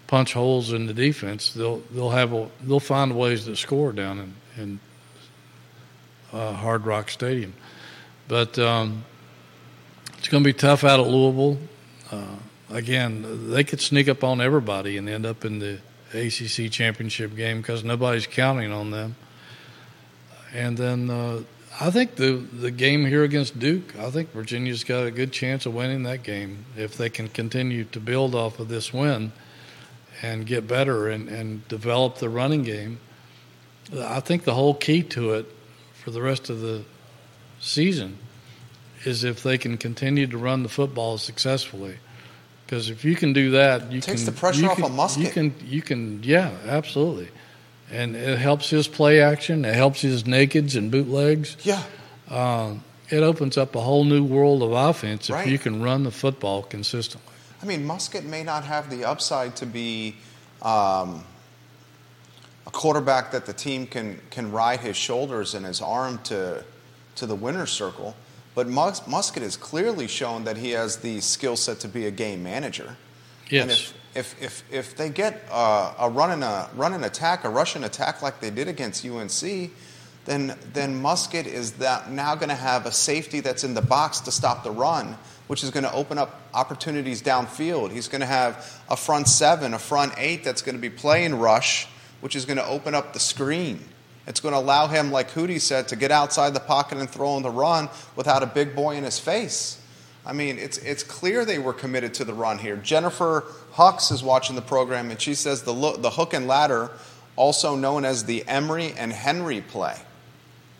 [0.06, 4.18] punch holes in the defense, they'll they'll have a, they'll find ways to score down
[4.18, 4.80] in, in
[6.32, 7.54] uh, Hard Rock Stadium.
[8.28, 9.04] But um,
[10.18, 11.58] it's going to be tough out at Louisville.
[12.10, 12.36] Uh,
[12.70, 15.78] again, they could sneak up on everybody and end up in the
[16.14, 19.16] ACC championship game because nobody's counting on them.
[20.52, 21.42] And then uh,
[21.80, 25.66] I think the the game here against Duke, I think Virginia's got a good chance
[25.66, 29.32] of winning that game if they can continue to build off of this win
[30.22, 33.00] and get better and, and develop the running game.
[33.98, 35.46] I think the whole key to it
[35.94, 36.84] for the rest of the
[37.60, 38.18] season
[39.04, 41.96] is if they can continue to run the football successfully.
[42.64, 44.12] Because if you can do that, you can.
[44.14, 45.18] Takes can the pressure off can, of Muskett.
[45.18, 47.28] You can, you can, yeah, absolutely,
[47.90, 49.64] and it helps his play action.
[49.64, 51.56] It helps his nakeds and bootlegs.
[51.62, 51.82] Yeah.
[52.30, 55.46] Um, it opens up a whole new world of offense if Right.
[55.46, 57.32] you can run the football consistently.
[57.62, 60.16] I mean, Muskett may not have the upside to be
[60.62, 61.24] um,
[62.66, 66.64] a quarterback that the team can can ride his shoulders and his arm to
[67.16, 68.16] to the winner's circle,
[68.54, 72.10] but Mus- Muskett has clearly shown that he has the skill set to be a
[72.10, 72.96] game manager.
[73.50, 73.92] And Yes.
[74.14, 77.48] if, if, if, if they get uh, a run and a run and attack, a
[77.48, 79.70] rush and attack like they did against UNC,
[80.24, 84.20] then then Muskett is that now going to have a safety that's in the box
[84.20, 87.90] to stop the run, which is going to open up opportunities downfield.
[87.90, 91.34] He's going to have a front seven, a front eight that's going to be playing
[91.38, 91.86] rush,
[92.22, 93.80] which is going to open up the screen.
[94.26, 97.30] It's going to allow him, like Hootie said, to get outside the pocket and throw
[97.30, 99.80] on the run without a big boy in his face.
[100.26, 102.76] I mean, it's it's clear they were committed to the run here.
[102.76, 103.44] Jennifer
[103.74, 106.90] Hux is watching the program, and she says the the hook and ladder,
[107.36, 109.96] also known as the Emory and Henry play.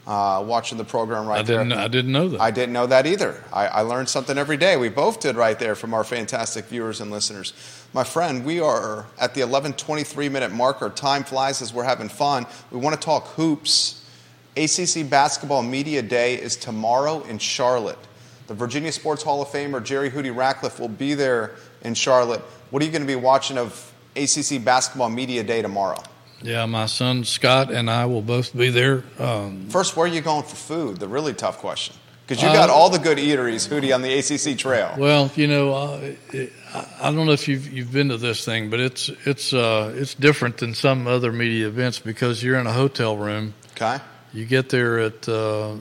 [0.06, 1.70] Uh, watching the program right I didn't.
[1.70, 1.78] there.
[1.78, 2.40] I didn't know that.
[2.40, 3.42] I didn't know that either.
[3.50, 4.76] I, I learned something every day.
[4.76, 7.54] We both did right there from our fantastic viewers and listeners.
[7.94, 10.90] My friend, we are at the 11:23 minute marker.
[10.90, 12.44] Time flies as we're having fun.
[12.70, 14.04] We want to talk hoops.
[14.56, 17.98] ACC Basketball Media Day is tomorrow in Charlotte.
[18.46, 21.52] The Virginia Sports Hall of Famer Jerry Hootie Ratcliffe will be there
[21.82, 22.42] in Charlotte.
[22.70, 26.00] What are you going to be watching of ACC Basketball Media Day tomorrow?
[26.44, 29.02] Yeah, my son Scott and I will both be there.
[29.18, 30.98] Um, First, where are you going for food?
[30.98, 31.96] The really tough question.
[32.26, 34.94] Because you Uh, got all the good eateries, Hootie, on the ACC trail.
[34.96, 36.12] Well, you know, uh,
[36.72, 39.92] I I don't know if you've you've been to this thing, but it's it's uh,
[39.94, 43.52] it's different than some other media events because you're in a hotel room.
[43.76, 43.98] Okay.
[44.32, 45.74] You get there at uh,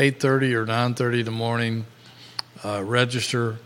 [0.00, 1.86] eight thirty or nine thirty in the morning.
[2.64, 3.56] Uh, register.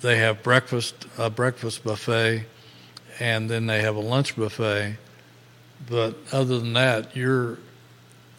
[0.00, 2.44] they have breakfast a breakfast buffet,
[3.20, 4.96] and then they have a lunch buffet.
[5.88, 7.58] But other than that, you're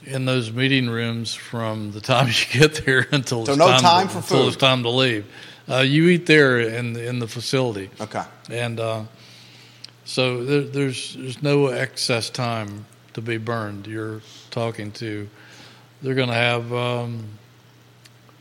[0.05, 3.81] in those meeting rooms from the time you get there until So it's no time,
[3.81, 4.47] time to, for until food?
[4.47, 5.25] it's time to leave.
[5.69, 8.23] Uh, you eat there in in the facility, Okay.
[8.49, 9.03] and uh,
[10.05, 13.85] so there, there's there's no excess time to be burned.
[13.87, 15.29] You're talking to
[16.01, 17.25] they're going to have um,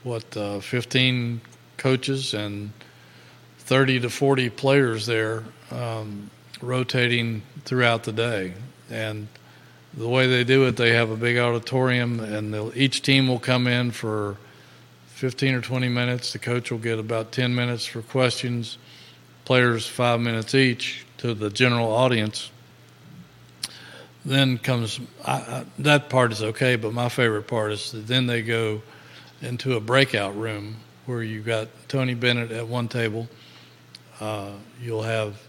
[0.03, 1.43] what uh, 15
[1.77, 2.73] coaches and
[3.59, 6.31] 30 to 40 players there um,
[6.63, 8.55] rotating throughout the day
[8.91, 9.29] and
[9.95, 13.67] the way they do it they have a big auditorium and each team will come
[13.67, 14.37] in for
[15.09, 18.79] 15 or 20 minutes the coach will get about 10 minutes for questions
[19.45, 22.51] players five minutes each to the general audience
[24.25, 28.27] then comes I, I, that part is okay, but my favorite part is that then
[28.27, 28.83] they go
[29.41, 30.77] into a breakout room
[31.07, 33.29] where you've got Tony Bennett at one table.
[34.21, 35.41] Uh, you'll have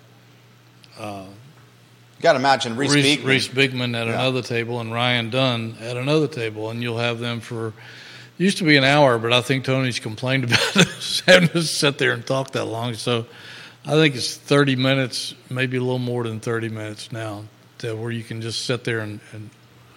[0.98, 1.26] uh,
[2.22, 3.28] You got to imagine Reece, Reece, Beekman.
[3.28, 4.14] Reece Beekman at Yeah.
[4.14, 7.74] another table and Ryan Dunn at another table, and you'll have them for.
[8.38, 11.98] Used to be an hour, but I think Tony's complained about us having to sit
[11.98, 12.94] there and talk that long.
[12.94, 13.26] So
[13.88, 17.46] I think it's 30 minutes, maybe a little more than 30 minutes now,
[17.80, 19.50] to where you can just sit there and, and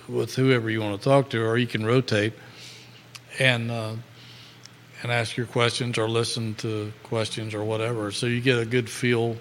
[0.08, 2.32] with whoever you want to talk to, or you can rotate
[3.38, 3.92] and uh,
[5.02, 8.10] and ask your questions or listen to questions or whatever.
[8.12, 9.36] So you get a good feel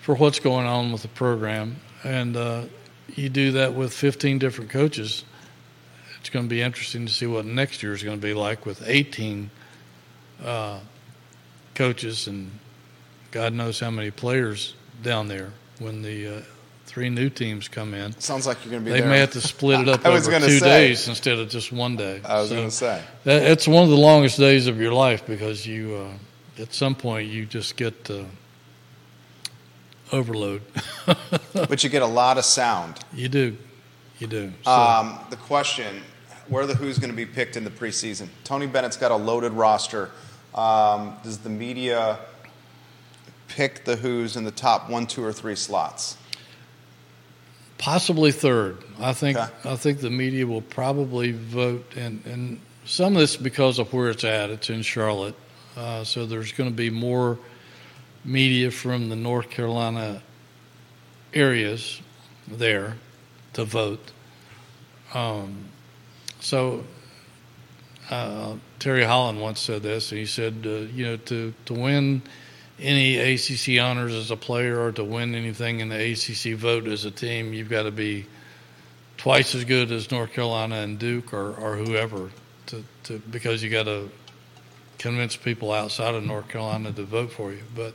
[0.00, 2.62] for what's going on with the program, and uh,
[3.14, 5.24] you do that with 15 different coaches.
[6.20, 8.64] It's going to be interesting to see what next year is going to be like
[8.64, 9.50] with 18
[10.44, 10.78] uh,
[11.74, 12.50] coaches and
[13.30, 16.40] God knows how many players down there when the uh,
[16.86, 18.12] three new teams come in.
[18.20, 19.08] Sounds like you're going to be They there.
[19.10, 20.60] may have to split it up over two say.
[20.60, 22.20] days instead of just one day.
[22.24, 23.02] I was So going to say.
[23.24, 25.94] that- It's one of the longest days of your life because you,
[26.58, 28.24] uh, at some point, you just get uh,
[30.12, 30.62] overload.
[31.52, 32.98] But you get a lot of sound.
[33.14, 33.56] you do,
[34.18, 34.52] you do.
[34.64, 36.02] So, Um, the question:
[36.48, 38.28] Where the Hoos going to be picked in the preseason?
[38.44, 40.10] Tony Bennett's got a loaded roster.
[40.54, 42.18] Um, does the media
[43.48, 46.16] pick the Hoos in the top one, two, or three slots?
[47.78, 48.78] possibly third.
[49.00, 49.50] I think Okay.
[49.68, 54.10] I think the media will probably vote, and and some of this because of where
[54.10, 54.50] it's at.
[54.50, 55.34] It's in Charlotte,
[55.76, 57.38] uh, so there's going to be more
[58.24, 60.22] media from the North Carolina
[61.34, 62.00] areas
[62.48, 62.96] there
[63.54, 64.12] to vote.
[65.14, 65.66] Um,
[66.40, 66.84] so
[68.10, 70.10] uh, Terry Holland once said this.
[70.10, 72.22] And he said, uh, you know, to to win
[72.78, 77.04] any ACC honors as a player or to win anything in the ACC vote as
[77.04, 78.26] a team, you've got to be
[79.16, 82.30] twice as good as North Carolina and Duke or, or whoever,
[82.66, 84.10] to, to because you got to
[84.98, 87.62] convince people outside of North Carolina to vote for you.
[87.74, 87.94] But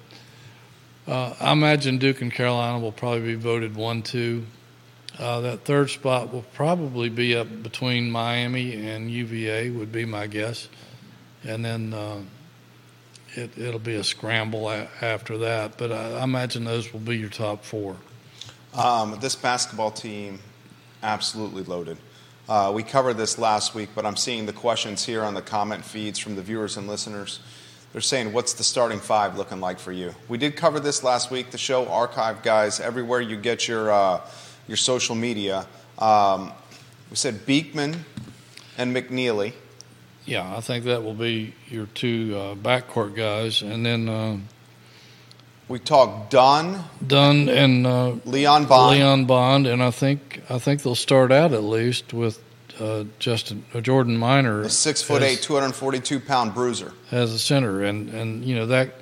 [1.07, 4.45] uh, I imagine Duke and Carolina will probably be voted one, two.
[5.17, 10.27] Uh, that third spot will probably be up between Miami and UVA, would be my
[10.27, 10.69] guess,
[11.43, 11.93] and then.
[11.93, 12.21] Uh,
[13.37, 17.17] it, it'll be a scramble a- after that, but I, I imagine those will be
[17.17, 17.95] your top four.
[18.73, 20.39] Um, this basketball team,
[21.03, 21.97] absolutely loaded.
[22.49, 25.85] Uh, we covered this last week, but I'm seeing the questions here on the comment
[25.85, 27.39] feeds from the viewers and listeners.
[27.93, 31.31] They're saying, "What's the starting five looking like for you?" We did cover this last
[31.31, 31.51] week.
[31.51, 34.21] The show archive, guys, everywhere you get your uh,
[34.67, 35.65] your social media.
[35.97, 36.51] Um,
[37.09, 38.05] we said Beekman
[38.77, 39.53] and McKneely.
[40.25, 44.37] Yeah, I think that will be your two uh, backcourt guys, and then uh,
[45.69, 48.97] We talked Dunn, Dunn and uh, Leon Bond.
[48.97, 52.41] Leon Bond, and I think I think they'll start out at least with
[52.79, 56.93] uh, Justin uh, Jordan Minor, a six foot as- eight, 242 pound bruiser.
[57.11, 58.93] as a center, and and you know that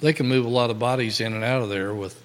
[0.00, 2.20] they can move a lot of bodies in and out of there with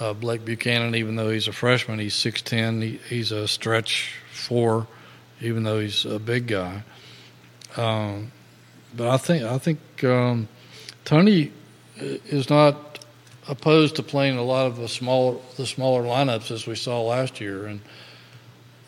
[0.00, 0.94] uh, Blake Buchanan.
[0.94, 2.80] Even though he's a freshman, he's six ten.
[2.80, 4.86] He, he's a stretch four,
[5.40, 6.82] even though he's a big guy.
[7.76, 8.32] Um,
[8.94, 10.48] but I think I think um,
[11.04, 11.52] Tony
[11.96, 13.04] is not
[13.48, 17.40] opposed to playing a lot of the smaller the smaller lineups as we saw last
[17.40, 17.80] year, and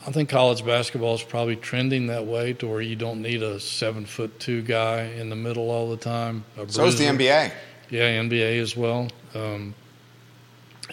[0.06, 3.58] I think college basketball is probably trending that way to where you don't need a
[3.58, 6.44] seven foot two guy in the middle all the time.
[6.68, 7.06] So is the.
[7.06, 7.52] NBA.
[7.88, 9.08] Yeah, NBA as well.
[9.34, 9.74] Um,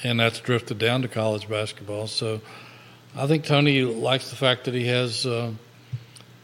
[0.04, 2.08] and that's drifted down to college basketball.
[2.08, 2.40] So
[3.16, 5.52] I think Tony likes the fact that he has uh,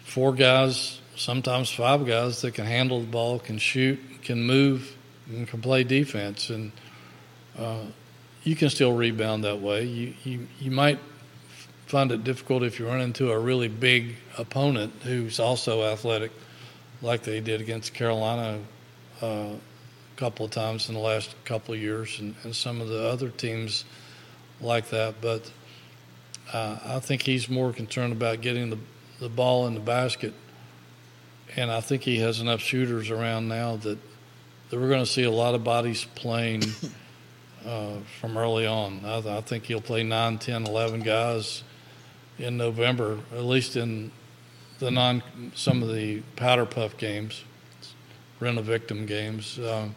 [0.03, 4.93] four guys, sometimes five guys that can handle the ball, can shoot, can move,
[5.29, 6.49] and can play defense.
[6.49, 6.73] And
[7.57, 7.85] uh,
[8.43, 9.85] you can still rebound that way.
[9.85, 10.99] You, you, you might
[11.87, 16.31] find it difficult if you run into a really big opponent who's also athletic,
[17.01, 18.59] like they did against Carolina.
[19.21, 22.89] Uh, a couple of times in the last couple of years, and, and some of
[22.89, 23.85] the other teams
[24.59, 25.15] like that.
[25.21, 25.49] But
[26.51, 28.79] uh, I think he's more concerned about getting the,
[29.19, 30.33] the ball in the basket.
[31.55, 33.97] And I think he has enough shooters around now that,
[34.69, 36.63] that we're going to see a lot of bodies playing
[37.65, 39.05] uh, from early on.
[39.05, 41.63] I, I think he'll play 9, 10, 11 guys
[42.39, 44.11] in November, at least in
[44.79, 45.23] the non
[45.55, 47.43] some of the powder puff games,
[48.39, 49.95] rent a victim games, um,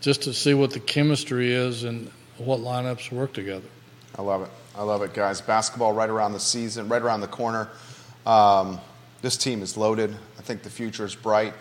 [0.00, 3.66] just to see what the chemistry is and what lineups work together.
[4.16, 4.50] I love it.
[4.76, 5.40] I love it, guys.
[5.40, 7.68] Basketball right around the season, right around the corner.
[8.26, 8.80] Um,
[9.22, 10.14] this team is loaded.
[10.38, 11.54] I think the future is bright.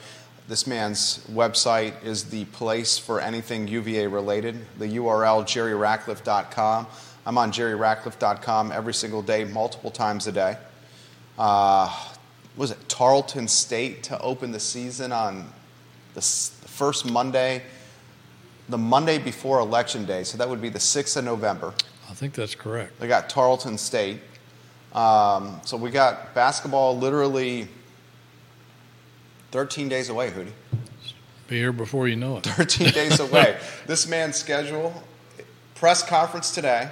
[0.48, 4.58] This man's website is the place for anything UVA related.
[4.78, 6.88] The URL, jerryratcliffe.com.
[7.26, 10.58] I'm on jerryratcliffe.com every single day, multiple times a day.
[11.38, 11.94] Uh,
[12.58, 15.48] was it Tarleton State to open the season on
[16.14, 17.64] the, the first Monday,
[18.70, 20.24] the Monday before Election Day?
[20.24, 21.74] So that would be the 6th of November.
[22.10, 23.00] I think that's correct.
[23.00, 24.20] They got Tarleton State.
[24.94, 27.68] Um, so we got basketball literally
[29.52, 30.52] 13 days away, Hootie.
[31.48, 32.44] Be here before you know it.
[32.44, 33.58] 13 days away.
[33.86, 35.04] This man's schedule,
[35.76, 36.90] press conference today,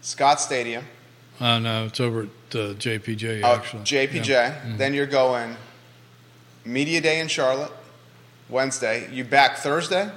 [0.00, 0.84] Scott Stadium.
[1.40, 2.26] Uh, no, it's over at
[2.56, 3.82] uh, JPJ, Oh, actually.
[3.82, 4.26] JPJ.
[4.28, 4.54] Yeah.
[4.54, 4.76] Mm-hmm.
[4.78, 5.56] Then you're going
[6.64, 7.70] media day in Charlotte,
[8.48, 9.08] Wednesday.
[9.12, 10.10] You back Thursday?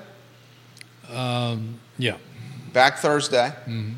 [1.13, 2.17] Um, yeah.
[2.73, 3.53] Back Thursday.
[3.67, 3.95] Mhm.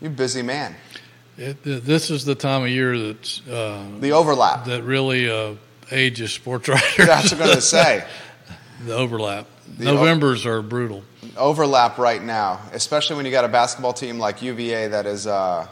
[0.00, 0.76] You busy man.
[1.38, 4.64] It, this is the time of year that's, uh, The overlap.
[4.66, 5.54] that really uh,
[5.90, 6.96] ages sports writers.
[7.06, 8.04] That's what I'm going to say.
[8.86, 9.46] the overlap.
[9.78, 11.02] Novembers are brutal.
[11.36, 15.66] overlap right now, especially when you got a basketball team like UVA that is uh,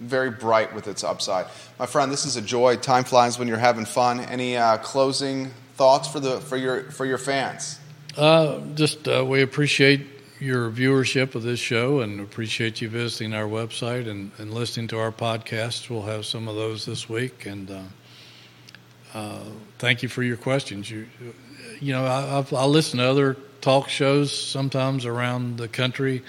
[0.00, 1.46] very bright with its upside.
[1.78, 2.76] My friend, this is a joy.
[2.76, 4.20] Time flies when you're having fun.
[4.20, 7.78] Any uh, closing thoughts for the for your for your fans?
[8.16, 10.06] Uh, just uh, we appreciate
[10.38, 14.98] your viewership of this show and appreciate you visiting our website and, and listening to
[14.98, 15.88] our podcasts.
[15.88, 17.80] We'll have some of those this week, and uh,
[19.14, 19.44] uh,
[19.78, 20.90] thank you for your questions.
[20.90, 21.06] You,
[21.80, 26.22] you know, I, I listen to other talk shows sometimes around the country,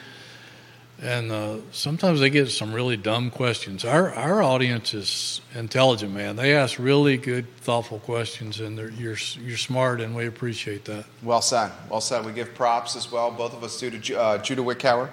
[1.02, 3.86] and uh, sometimes they get some really dumb questions.
[3.86, 6.36] Our our audience is intelligent, man.
[6.36, 11.06] They ask really good, thoughtful questions, and you're you're smart, and we appreciate that.
[11.22, 11.72] Well said.
[11.90, 12.26] Well said.
[12.26, 13.30] We give props as well.
[13.32, 15.10] Both of us do to uh, Judah Wickhauer,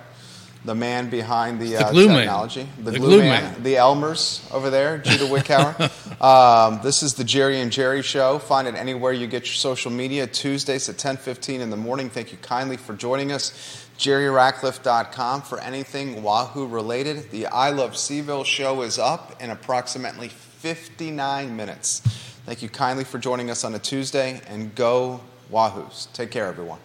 [0.65, 2.17] the man behind the, The uh, glue man.
[2.19, 3.63] technology, the, The glue, glue man, man.
[3.63, 6.23] the Elmers over there, Judah Wickhauer.
[6.23, 8.39] um, this is the Jerry and Jerry Show.
[8.39, 10.27] Find it anywhere you get your social media.
[10.27, 12.09] Tuesdays at 10:15 in the morning.
[12.11, 13.53] Thank you kindly for joining us.
[13.99, 17.31] JerryRatcliffe.com for anything Wahoo related.
[17.31, 22.01] The I Love CVille show is up in approximately 59 minutes.
[22.45, 25.21] Thank you kindly for joining us on a Tuesday, and go
[25.53, 26.13] Wahoos.
[26.13, 26.81] Take care, everyone.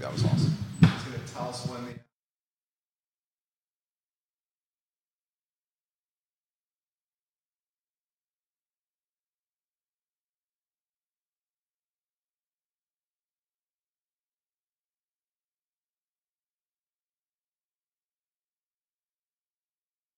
[0.00, 0.56] That was awesome.